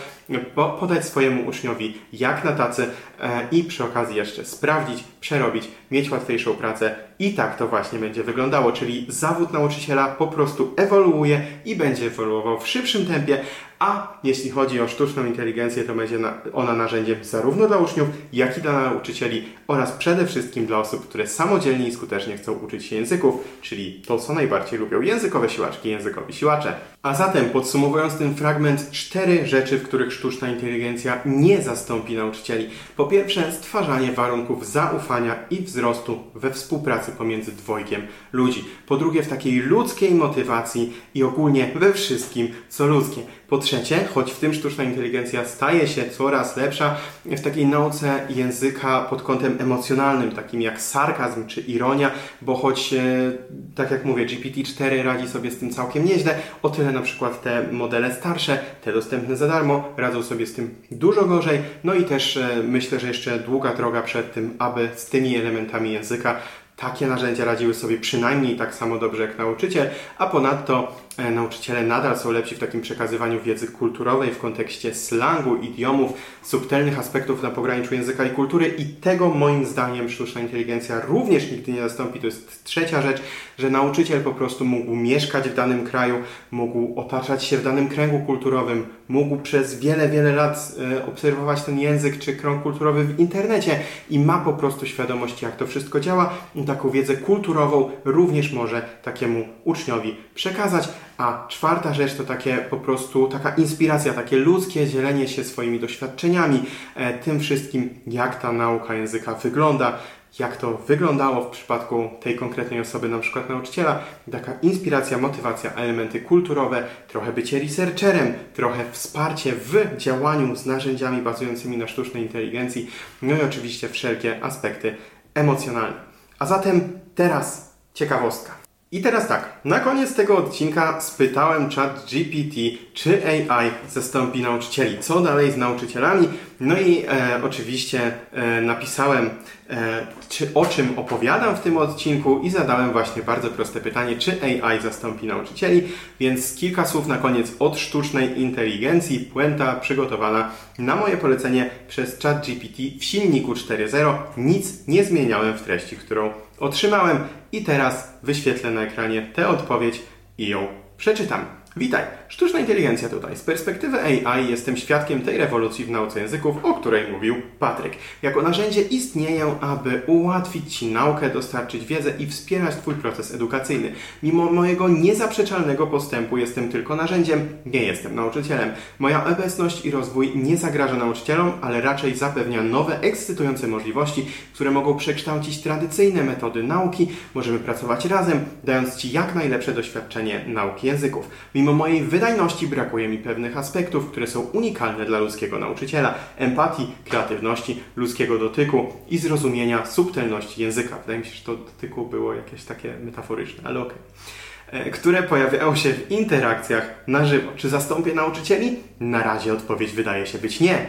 podać 0.81 1.05
swojemu 1.05 1.49
uczniowi 1.49 1.99
jak 2.12 2.45
na 2.45 2.53
tacy 2.53 2.87
e, 3.21 3.49
i 3.53 3.65
przy 3.65 3.85
okazji 3.85 4.17
jeszcze 4.17 4.45
sprawdzić, 4.45 5.05
przerobić, 5.21 5.69
mieć 5.91 6.11
łatwiejszą 6.11 6.55
pracę 6.55 6.95
i 7.19 7.35
tak 7.35 7.57
to 7.57 7.69
właśnie 7.69 7.99
będzie 7.99 8.23
wyglądało, 8.23 8.73
czyli 8.73 9.07
zawód 9.09 9.53
nauczyciela 9.53 10.09
po 10.09 10.27
prostu 10.27 10.75
ewoluuje 10.77 11.43
i 11.65 11.77
będzie 11.77 12.07
ewoluował 12.07 12.61
w 12.61 12.69
szybszym 12.69 13.07
tempie, 13.07 13.41
a 13.79 14.19
jeśli 14.25 14.51
chodzi 14.51 14.81
o 14.81 14.89
sztuczną 14.89 15.27
inteligencję, 15.27 15.85
to 15.85 15.95
będzie 15.95 16.19
ona 16.53 16.73
narzędziem 16.73 17.25
zarówno 17.25 17.67
dla 17.67 17.77
uczniów, 17.77 18.09
jak 18.33 18.59
i 18.59 18.61
dla 18.61 18.73
nauczycieli 18.73 19.49
oraz 19.69 19.93
przede 19.93 20.27
wszystkim 20.27 20.67
dla 20.67 20.79
osób, 20.79 21.09
które 21.09 21.27
samodzielnie 21.27 21.89
i 21.89 21.93
skutecznie 21.93 22.37
chcą 22.37 22.53
uczyć 22.53 22.85
się 22.85 22.97
języków, 22.97 23.35
czyli 23.63 24.03
to, 24.07 24.19
co 24.19 24.35
najbardziej 24.35 24.79
lubią 24.79 25.01
językowe 25.01 25.51
siłaczki, 25.51 25.89
językowi 25.89 26.33
siłacze. 26.33 26.75
A 27.03 27.15
zatem 27.15 27.51
podsumowując 27.51 28.19
ten 28.19 28.35
fragment, 28.35 28.91
cztery 28.91 29.47
rzeczy, 29.47 29.79
w 29.79 29.83
których 29.83 30.13
sztuczna 30.13 30.51
inteligencja 30.51 31.21
nie 31.25 31.63
zastąpi 31.63 32.17
nauczycieli. 32.17 32.71
Po 32.97 33.07
pierwsze, 33.07 33.53
stwarzanie 33.53 34.13
warunków 34.13 34.67
zaufania 34.67 35.08
i 35.50 35.62
wzrostu 35.62 36.19
we 36.35 36.50
współpracy 36.50 37.13
pomiędzy 37.13 37.52
dwojgiem 37.52 38.02
ludzi. 38.32 38.65
Po 38.87 38.97
drugie, 38.97 39.23
w 39.23 39.28
takiej 39.28 39.59
ludzkiej 39.59 40.15
motywacji 40.15 40.93
i 41.15 41.23
ogólnie 41.23 41.73
we 41.75 41.93
wszystkim, 41.93 42.49
co 42.69 42.87
ludzkie. 42.87 43.23
Po 43.49 43.58
trzecie, 43.58 44.04
choć 44.15 44.32
w 44.32 44.39
tym 44.39 44.54
sztuczna 44.54 44.84
inteligencja 44.84 45.45
staje 45.45 45.87
się 45.87 46.11
coraz 46.11 46.56
lepsza 46.56 46.97
w 47.25 47.41
takiej 47.41 47.67
nauce 47.67 48.26
języka 48.30 49.00
pod 49.00 49.23
kątem 49.23 49.56
emocjonalnym, 49.61 50.32
takim 50.32 50.63
jak 50.63 50.80
sarkazm 50.80 51.47
czy 51.47 51.61
ironia, 51.61 52.11
bo 52.43 52.54
choć, 52.54 52.93
e, 52.93 53.32
tak 53.75 53.91
jak 53.91 54.04
mówię, 54.04 54.26
GPT-4 54.26 55.02
radzi 55.02 55.28
sobie 55.28 55.50
z 55.50 55.58
tym 55.58 55.71
całkiem 55.71 56.04
nieźle, 56.04 56.34
o 56.63 56.71
tyle 56.71 56.93
na 56.93 57.02
przykład 57.02 57.43
te 57.43 57.73
modele 57.73 58.15
starsze, 58.15 58.58
te 58.84 58.93
dostępne 58.93 59.37
za 59.37 59.49
darmo, 59.49 59.89
radzą 59.97 60.23
sobie 60.23 60.47
z 60.47 60.54
tym 60.54 60.75
dużo 60.91 61.25
gorzej. 61.25 61.58
No 61.84 61.95
i 61.95 62.04
też 62.04 62.37
e, 62.37 62.63
myślę, 62.63 63.00
że 63.00 63.08
jeszcze 63.08 63.39
długa 63.39 63.75
droga 63.75 64.02
przed 64.02 64.34
tym, 64.34 64.56
aby 64.58 64.89
z 64.97 65.06
tymi 65.06 65.37
elementami 65.37 65.93
języka 65.93 66.37
takie 66.80 67.06
narzędzia 67.06 67.45
radziły 67.45 67.75
sobie 67.75 67.99
przynajmniej 67.99 68.56
tak 68.56 68.75
samo 68.75 68.99
dobrze 68.99 69.23
jak 69.23 69.38
nauczyciel, 69.38 69.91
a 70.19 70.26
ponadto 70.26 70.93
E, 71.19 71.30
nauczyciele 71.30 71.82
nadal 71.82 72.19
są 72.19 72.30
lepsi 72.30 72.54
w 72.54 72.58
takim 72.58 72.80
przekazywaniu 72.80 73.41
wiedzy 73.41 73.67
kulturowej 73.67 74.30
w 74.30 74.38
kontekście 74.38 74.95
slangu, 74.95 75.56
idiomów, 75.56 76.12
subtelnych 76.43 76.99
aspektów 76.99 77.43
na 77.43 77.50
pograniczu 77.50 77.95
języka 77.95 78.25
i 78.25 78.30
kultury 78.30 78.75
i 78.78 78.84
tego 78.86 79.28
moim 79.28 79.67
zdaniem 79.67 80.10
sztuczna 80.10 80.41
inteligencja 80.41 81.00
również 81.00 81.50
nigdy 81.50 81.73
nie 81.73 81.80
zastąpi. 81.80 82.21
To 82.21 82.26
jest 82.26 82.64
trzecia 82.64 83.02
rzecz, 83.02 83.23
że 83.58 83.71
nauczyciel 83.71 84.21
po 84.21 84.32
prostu 84.32 84.64
mógł 84.64 84.97
mieszkać 84.97 85.49
w 85.49 85.54
danym 85.54 85.86
kraju, 85.86 86.14
mógł 86.50 87.00
otaczać 87.00 87.45
się 87.45 87.58
w 87.58 87.64
danym 87.64 87.88
kręgu 87.88 88.19
kulturowym, 88.26 88.86
mógł 89.08 89.36
przez 89.36 89.80
wiele, 89.80 90.08
wiele 90.08 90.32
lat 90.32 90.73
e, 90.99 91.06
obserwować 91.06 91.62
ten 91.62 91.78
język 91.78 92.19
czy 92.19 92.36
krąg 92.36 92.62
kulturowy 92.62 93.04
w 93.04 93.21
internecie 93.21 93.80
i 94.10 94.19
ma 94.19 94.38
po 94.38 94.52
prostu 94.52 94.86
świadomość, 94.86 95.43
jak 95.43 95.56
to 95.56 95.67
wszystko 95.67 96.00
działa 96.00 96.32
taką 96.69 96.91
wiedzę 96.91 97.17
kulturową 97.17 97.91
również 98.04 98.52
może 98.52 98.83
takiemu 99.02 99.45
uczniowi 99.65 100.17
przekazać. 100.35 100.89
A 101.19 101.47
czwarta 101.49 101.95
rzecz 101.95 102.15
to 102.15 102.25
takie 102.25 102.57
po 102.57 102.76
prostu 102.76 103.28
taka 103.28 103.54
inspiracja, 103.54 104.13
takie 104.13 104.37
ludzkie 104.37 104.87
dzielenie 104.87 105.28
się 105.28 105.45
swoimi 105.45 105.81
doświadczeniami, 105.81 106.63
e, 106.95 107.19
tym 107.19 107.41
wszystkim, 107.41 107.91
jak 108.07 108.43
ta 108.43 108.52
nauka 108.52 108.95
języka 108.95 109.35
wygląda, 109.35 109.99
jak 110.39 110.57
to 110.57 110.75
wyglądało 110.87 111.45
w 111.45 111.50
przypadku 111.50 112.11
tej 112.21 112.37
konkretnej 112.37 112.81
osoby, 112.81 113.09
na 113.09 113.19
przykład 113.19 113.49
nauczyciela. 113.49 114.00
Taka 114.33 114.52
inspiracja, 114.63 115.19
motywacja, 115.19 115.75
elementy 115.75 116.21
kulturowe, 116.21 116.85
trochę 117.09 117.33
bycie 117.33 117.59
researcherem, 117.59 118.33
trochę 118.54 118.85
wsparcie 118.93 119.52
w 119.52 119.97
działaniu 119.97 120.57
z 120.57 120.67
narzędziami 120.67 121.23
bazującymi 121.23 121.76
na 121.76 121.87
sztucznej 121.87 122.23
inteligencji, 122.23 122.91
no 123.23 123.37
i 123.37 123.43
oczywiście 123.43 123.89
wszelkie 123.89 124.45
aspekty 124.45 124.97
emocjonalne. 125.35 126.07
A 126.39 126.47
zatem 126.47 127.01
teraz 127.15 127.75
ciekawostka. 127.95 128.55
I 128.91 129.03
teraz 129.03 129.27
tak, 129.27 129.57
na 129.69 129.81
koniec 129.81 130.15
tego 130.15 130.37
odcinka 130.37 131.00
spytałem 131.00 131.71
chat 131.71 132.07
GPT, 132.11 132.54
czy 132.95 133.23
AI 133.26 133.71
zastąpi 133.91 134.43
nauczycieli. 134.43 134.99
Co 134.99 135.21
dalej 135.21 135.52
z 135.52 135.57
nauczycielami? 135.57 136.28
No 136.61 136.81
i 136.81 137.04
e, 137.09 137.41
oczywiście 137.45 138.13
e, 138.33 138.61
napisałem, 138.61 139.31
e, 139.71 140.07
czy, 140.28 140.54
o 140.54 140.67
czym 140.67 140.99
opowiadam 140.99 141.57
w 141.57 141.61
tym 141.61 141.76
odcinku 141.76 142.41
i 142.41 142.50
zadałem 142.50 142.93
właśnie 142.93 143.23
bardzo 143.23 143.49
proste 143.49 143.81
pytanie, 143.81 144.17
czy 144.17 144.33
AI 144.43 144.81
zastąpi 144.81 145.26
nauczycieli. 145.26 145.83
Więc 146.21 146.54
kilka 146.54 146.87
słów 146.87 147.07
na 147.07 147.19
koniec 147.19 147.52
od 147.59 147.78
sztucznej 147.78 148.41
inteligencji, 148.41 149.21
puenta 149.21 149.75
przygotowana 149.75 150.50
na 150.78 150.97
moje 150.97 151.17
polecenie 151.17 151.71
przez 151.89 152.19
chat 152.23 152.47
GPT 152.47 152.83
w 153.00 153.04
silniku 153.04 153.52
4.0. 153.52 154.15
Nic 154.37 154.87
nie 154.87 155.04
zmieniałem 155.04 155.59
w 155.59 155.63
treści, 155.63 155.97
którą 155.97 156.33
otrzymałem 156.61 157.19
i 157.52 157.65
teraz 157.65 158.13
wyświetlę 158.23 158.71
na 158.71 158.83
ekranie 158.83 159.23
tę 159.35 159.49
odpowiedź 159.58 160.02
i 160.38 160.49
ją 160.49 160.66
przeczytam. 160.97 161.44
Witaj, 161.76 162.02
sztuczna 162.28 162.61
inteligencja 162.61 163.09
tutaj. 163.09 163.37
Z 163.37 163.41
perspektywy 163.41 164.00
AI 164.00 164.50
jestem 164.50 164.76
świadkiem 164.76 165.21
tej 165.21 165.39
rewolucji 165.39 165.85
w 165.85 165.91
nauce 165.91 166.21
języków, 166.21 166.65
o 166.65 166.75
której 166.75 167.13
mówił 167.13 167.35
Patryk. 167.59 167.93
Jako 168.23 168.43
narzędzie 168.43 168.83
istnieję, 168.83 169.54
aby 169.61 170.02
ułatwić 170.07 170.76
Ci 170.76 170.87
naukę, 170.87 171.31
dostarczyć 171.31 171.87
wiedzę 171.87 172.13
i 172.19 172.26
wspierać 172.26 172.76
Twój 172.76 172.95
proces 172.95 173.35
edukacyjny. 173.35 173.93
Mimo 174.23 174.52
mojego 174.52 174.89
niezaprzeczalnego 174.89 175.87
postępu 175.87 176.37
jestem 176.39 176.69
tylko 176.69 176.97
narzędziem, 176.97 177.49
nie 177.67 177.83
jestem 177.83 178.15
nauczycielem. 178.15 178.71
Moja 178.99 179.26
obecność 179.26 179.85
i 179.85 179.91
rozwój 179.91 180.33
nie 180.37 180.57
zagraża 180.57 180.95
nauczycielom, 180.95 181.52
ale 181.61 181.81
raczej 181.81 182.17
zapewnia 182.17 182.63
nowe, 182.63 183.00
ekscytujące 183.00 183.69
możliwości, 183.69 184.26
które 184.54 184.71
mogą 184.71 184.97
przekształcić 184.97 185.63
tradycyjne 185.63 186.23
metody 186.23 186.63
nauki. 186.63 187.09
Możemy 187.35 187.59
pracować 187.59 188.04
razem, 188.04 188.41
dając 188.65 188.97
Ci 188.97 189.13
jak 189.13 189.35
najlepsze 189.35 189.73
doświadczenie 189.73 190.45
nauki 190.47 190.87
języków. 190.87 191.28
Mimo 191.54 191.68
mojej 191.73 192.02
wydajności 192.02 192.67
brakuje 192.67 193.09
mi 193.09 193.19
pewnych 193.19 193.57
aspektów, 193.57 194.11
które 194.11 194.26
są 194.26 194.41
unikalne 194.41 195.04
dla 195.04 195.19
ludzkiego 195.19 195.59
nauczyciela: 195.59 196.15
empatii, 196.37 196.95
kreatywności, 197.04 197.81
ludzkiego 197.97 198.39
dotyku 198.39 198.93
i 199.09 199.19
zrozumienia 199.19 199.87
subtelności 199.87 200.63
języka. 200.63 200.97
Wydaje 200.99 201.19
mi 201.19 201.25
się, 201.25 201.35
że 201.35 201.45
to 201.45 201.57
dotyku 201.57 202.07
było 202.07 202.35
jakieś 202.35 202.65
takie 202.65 202.95
metaforyczne, 203.04 203.69
ale 203.69 203.81
okej. 203.81 203.93
Okay 203.93 204.49
które 204.93 205.23
pojawiają 205.23 205.76
się 205.76 205.93
w 205.93 206.11
interakcjach 206.11 206.95
na 207.07 207.25
żywo. 207.25 207.52
Czy 207.57 207.69
zastąpię 207.69 208.15
nauczycieli? 208.15 208.76
Na 209.00 209.23
razie 209.23 209.52
odpowiedź 209.52 209.93
wydaje 209.93 210.26
się 210.26 210.39
być 210.39 210.61
nie. 210.61 210.87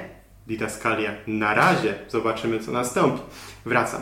Didaskalia 0.48 1.12
na 1.28 1.54
razie. 1.54 1.94
Zobaczymy, 2.10 2.60
co 2.60 2.72
nastąpi. 2.72 3.22
Wracam. 3.65 4.02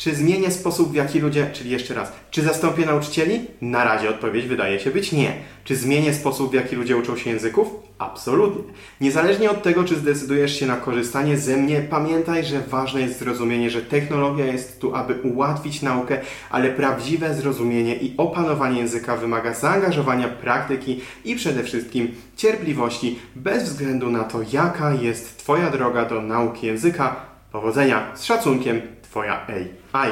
Czy 0.00 0.14
zmienię 0.14 0.50
sposób, 0.50 0.92
w 0.92 0.94
jaki 0.94 1.20
ludzie, 1.20 1.50
czyli 1.52 1.70
jeszcze 1.70 1.94
raz, 1.94 2.12
czy 2.30 2.42
zastąpię 2.42 2.86
nauczycieli? 2.86 3.40
Na 3.60 3.84
razie 3.84 4.10
odpowiedź 4.10 4.46
wydaje 4.46 4.80
się 4.80 4.90
być 4.90 5.12
nie. 5.12 5.32
Czy 5.64 5.76
zmienię 5.76 6.14
sposób, 6.14 6.50
w 6.50 6.54
jaki 6.54 6.76
ludzie 6.76 6.96
uczą 6.96 7.16
się 7.16 7.30
języków? 7.30 7.68
Absolutnie. 7.98 8.74
Niezależnie 9.00 9.50
od 9.50 9.62
tego, 9.62 9.84
czy 9.84 9.96
zdecydujesz 9.96 10.60
się 10.60 10.66
na 10.66 10.76
korzystanie 10.76 11.38
ze 11.38 11.56
mnie, 11.56 11.80
pamiętaj, 11.90 12.44
że 12.44 12.60
ważne 12.60 13.00
jest 13.00 13.18
zrozumienie, 13.18 13.70
że 13.70 13.82
technologia 13.82 14.46
jest 14.46 14.80
tu, 14.80 14.94
aby 14.94 15.14
ułatwić 15.14 15.82
naukę, 15.82 16.20
ale 16.50 16.70
prawdziwe 16.70 17.34
zrozumienie 17.34 17.96
i 17.96 18.14
opanowanie 18.16 18.78
języka 18.78 19.16
wymaga 19.16 19.54
zaangażowania, 19.54 20.28
praktyki 20.28 21.00
i 21.24 21.36
przede 21.36 21.62
wszystkim 21.62 22.14
cierpliwości, 22.36 23.18
bez 23.36 23.64
względu 23.64 24.10
na 24.10 24.24
to, 24.24 24.38
jaka 24.52 24.94
jest 24.94 25.38
Twoja 25.38 25.70
droga 25.70 26.04
do 26.04 26.22
nauki 26.22 26.66
języka. 26.66 27.16
Powodzenia 27.52 28.12
z 28.14 28.24
szacunkiem, 28.24 28.80
Twoja 29.02 29.46
AI. 29.92 30.10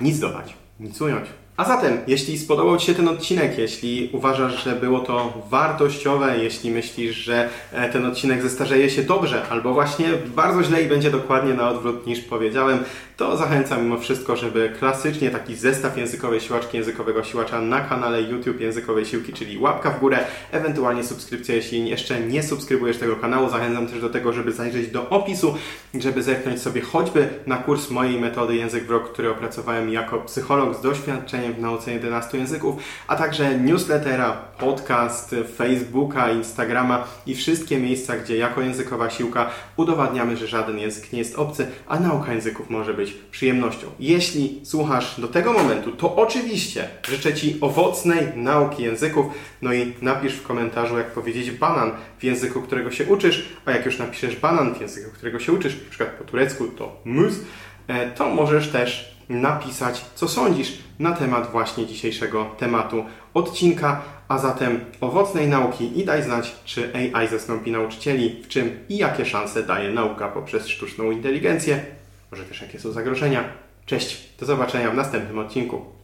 Nic 0.00 0.18
dodać, 0.18 0.54
nic 0.80 1.00
ująć. 1.00 1.28
A 1.62 1.64
zatem, 1.64 1.98
jeśli 2.06 2.38
spodobał 2.38 2.76
Ci 2.76 2.86
się 2.86 2.94
ten 2.94 3.08
odcinek, 3.08 3.58
jeśli 3.58 4.10
uważasz, 4.12 4.64
że 4.64 4.72
było 4.72 5.00
to 5.00 5.42
wartościowe, 5.50 6.38
jeśli 6.38 6.70
myślisz, 6.70 7.16
że 7.16 7.48
e, 7.72 7.88
ten 7.88 8.06
odcinek 8.06 8.42
zestarzeje 8.42 8.90
się 8.90 9.02
dobrze, 9.02 9.42
albo 9.50 9.74
właśnie 9.74 10.08
bardzo 10.36 10.62
źle 10.62 10.82
i 10.82 10.88
będzie 10.88 11.10
dokładnie 11.10 11.54
na 11.54 11.70
odwrót 11.70 12.06
niż 12.06 12.20
powiedziałem, 12.20 12.78
to 13.16 13.36
zachęcam 13.36 13.82
mimo 13.82 13.98
wszystko, 13.98 14.36
żeby 14.36 14.72
klasycznie 14.78 15.30
taki 15.30 15.54
zestaw 15.56 15.98
językowej 15.98 16.40
siłaczki, 16.40 16.76
językowego 16.76 17.24
siłacza 17.24 17.60
na 17.60 17.80
kanale 17.80 18.22
YouTube 18.22 18.60
Językowej 18.60 19.04
Siłki, 19.06 19.32
czyli 19.32 19.58
łapka 19.58 19.90
w 19.90 20.00
górę, 20.00 20.18
ewentualnie 20.52 21.04
subskrypcja, 21.04 21.54
jeśli 21.54 21.88
jeszcze 21.88 22.20
nie 22.20 22.42
subskrybujesz 22.42 22.96
tego 22.96 23.16
kanału. 23.16 23.48
Zachęcam 23.48 23.86
też 23.86 24.00
do 24.00 24.10
tego, 24.10 24.32
żeby 24.32 24.52
zajrzeć 24.52 24.88
do 24.88 25.08
opisu, 25.08 25.54
żeby 25.94 26.22
zerknąć 26.22 26.62
sobie 26.62 26.80
choćby 26.80 27.28
na 27.46 27.56
kurs 27.56 27.90
mojej 27.90 28.20
metody 28.20 28.56
Język 28.56 28.84
w 28.84 28.90
rok, 28.90 29.12
który 29.12 29.30
opracowałem 29.30 29.92
jako 29.92 30.18
psycholog 30.18 30.76
z 30.76 30.80
doświadczeniem 30.80 31.51
w 31.52 31.60
nauce 31.60 31.92
11 31.92 32.38
języków, 32.38 32.82
a 33.06 33.16
także 33.16 33.58
newslettera, 33.58 34.32
podcast, 34.58 35.34
Facebooka, 35.56 36.30
Instagrama 36.30 37.04
i 37.26 37.34
wszystkie 37.34 37.78
miejsca, 37.78 38.16
gdzie 38.16 38.36
jako 38.36 38.60
językowa 38.60 39.10
siłka 39.10 39.50
udowadniamy, 39.76 40.36
że 40.36 40.46
żaden 40.46 40.78
język 40.78 41.12
nie 41.12 41.18
jest 41.18 41.38
obcy, 41.38 41.66
a 41.88 42.00
nauka 42.00 42.32
języków 42.32 42.70
może 42.70 42.94
być 42.94 43.12
przyjemnością. 43.30 43.86
Jeśli 44.00 44.60
słuchasz 44.64 45.20
do 45.20 45.28
tego 45.28 45.52
momentu, 45.52 45.92
to 45.92 46.16
oczywiście 46.16 46.88
życzę 47.08 47.34
Ci 47.34 47.58
owocnej 47.60 48.28
nauki 48.36 48.82
języków. 48.82 49.26
No 49.62 49.72
i 49.72 49.92
napisz 50.02 50.34
w 50.34 50.42
komentarzu, 50.42 50.98
jak 50.98 51.10
powiedzieć 51.10 51.50
banan 51.50 51.90
w 52.18 52.24
języku, 52.24 52.62
którego 52.62 52.90
się 52.90 53.04
uczysz, 53.04 53.48
a 53.64 53.70
jak 53.70 53.86
już 53.86 53.98
napiszesz 53.98 54.36
banan 54.36 54.74
w 54.74 54.80
języku, 54.80 55.10
którego 55.10 55.38
się 55.38 55.52
uczysz, 55.52 55.76
przykład 55.76 56.10
po 56.10 56.24
turecku 56.24 56.68
to 56.68 57.00
mus, 57.04 57.34
e, 57.88 58.10
to 58.10 58.28
możesz 58.28 58.68
też 58.68 59.11
napisać, 59.28 60.04
co 60.14 60.28
sądzisz 60.28 60.78
na 60.98 61.12
temat 61.12 61.50
właśnie 61.50 61.86
dzisiejszego 61.86 62.50
tematu 62.58 63.04
odcinka, 63.34 64.02
a 64.28 64.38
zatem 64.38 64.84
owocnej 65.00 65.48
nauki 65.48 66.00
i 66.00 66.04
daj 66.04 66.22
znać, 66.22 66.54
czy 66.64 66.92
AI 66.94 67.28
zastąpi 67.28 67.70
nauczycieli, 67.70 68.42
w 68.42 68.48
czym 68.48 68.78
i 68.88 68.96
jakie 68.96 69.26
szanse 69.26 69.62
daje 69.62 69.90
nauka 69.90 70.28
poprzez 70.28 70.68
sztuczną 70.68 71.10
inteligencję, 71.10 71.84
może 72.30 72.44
też 72.44 72.62
jakie 72.62 72.80
są 72.80 72.92
zagrożenia. 72.92 73.44
Cześć, 73.86 74.28
do 74.40 74.46
zobaczenia 74.46 74.90
w 74.90 74.94
następnym 74.94 75.38
odcinku. 75.38 76.01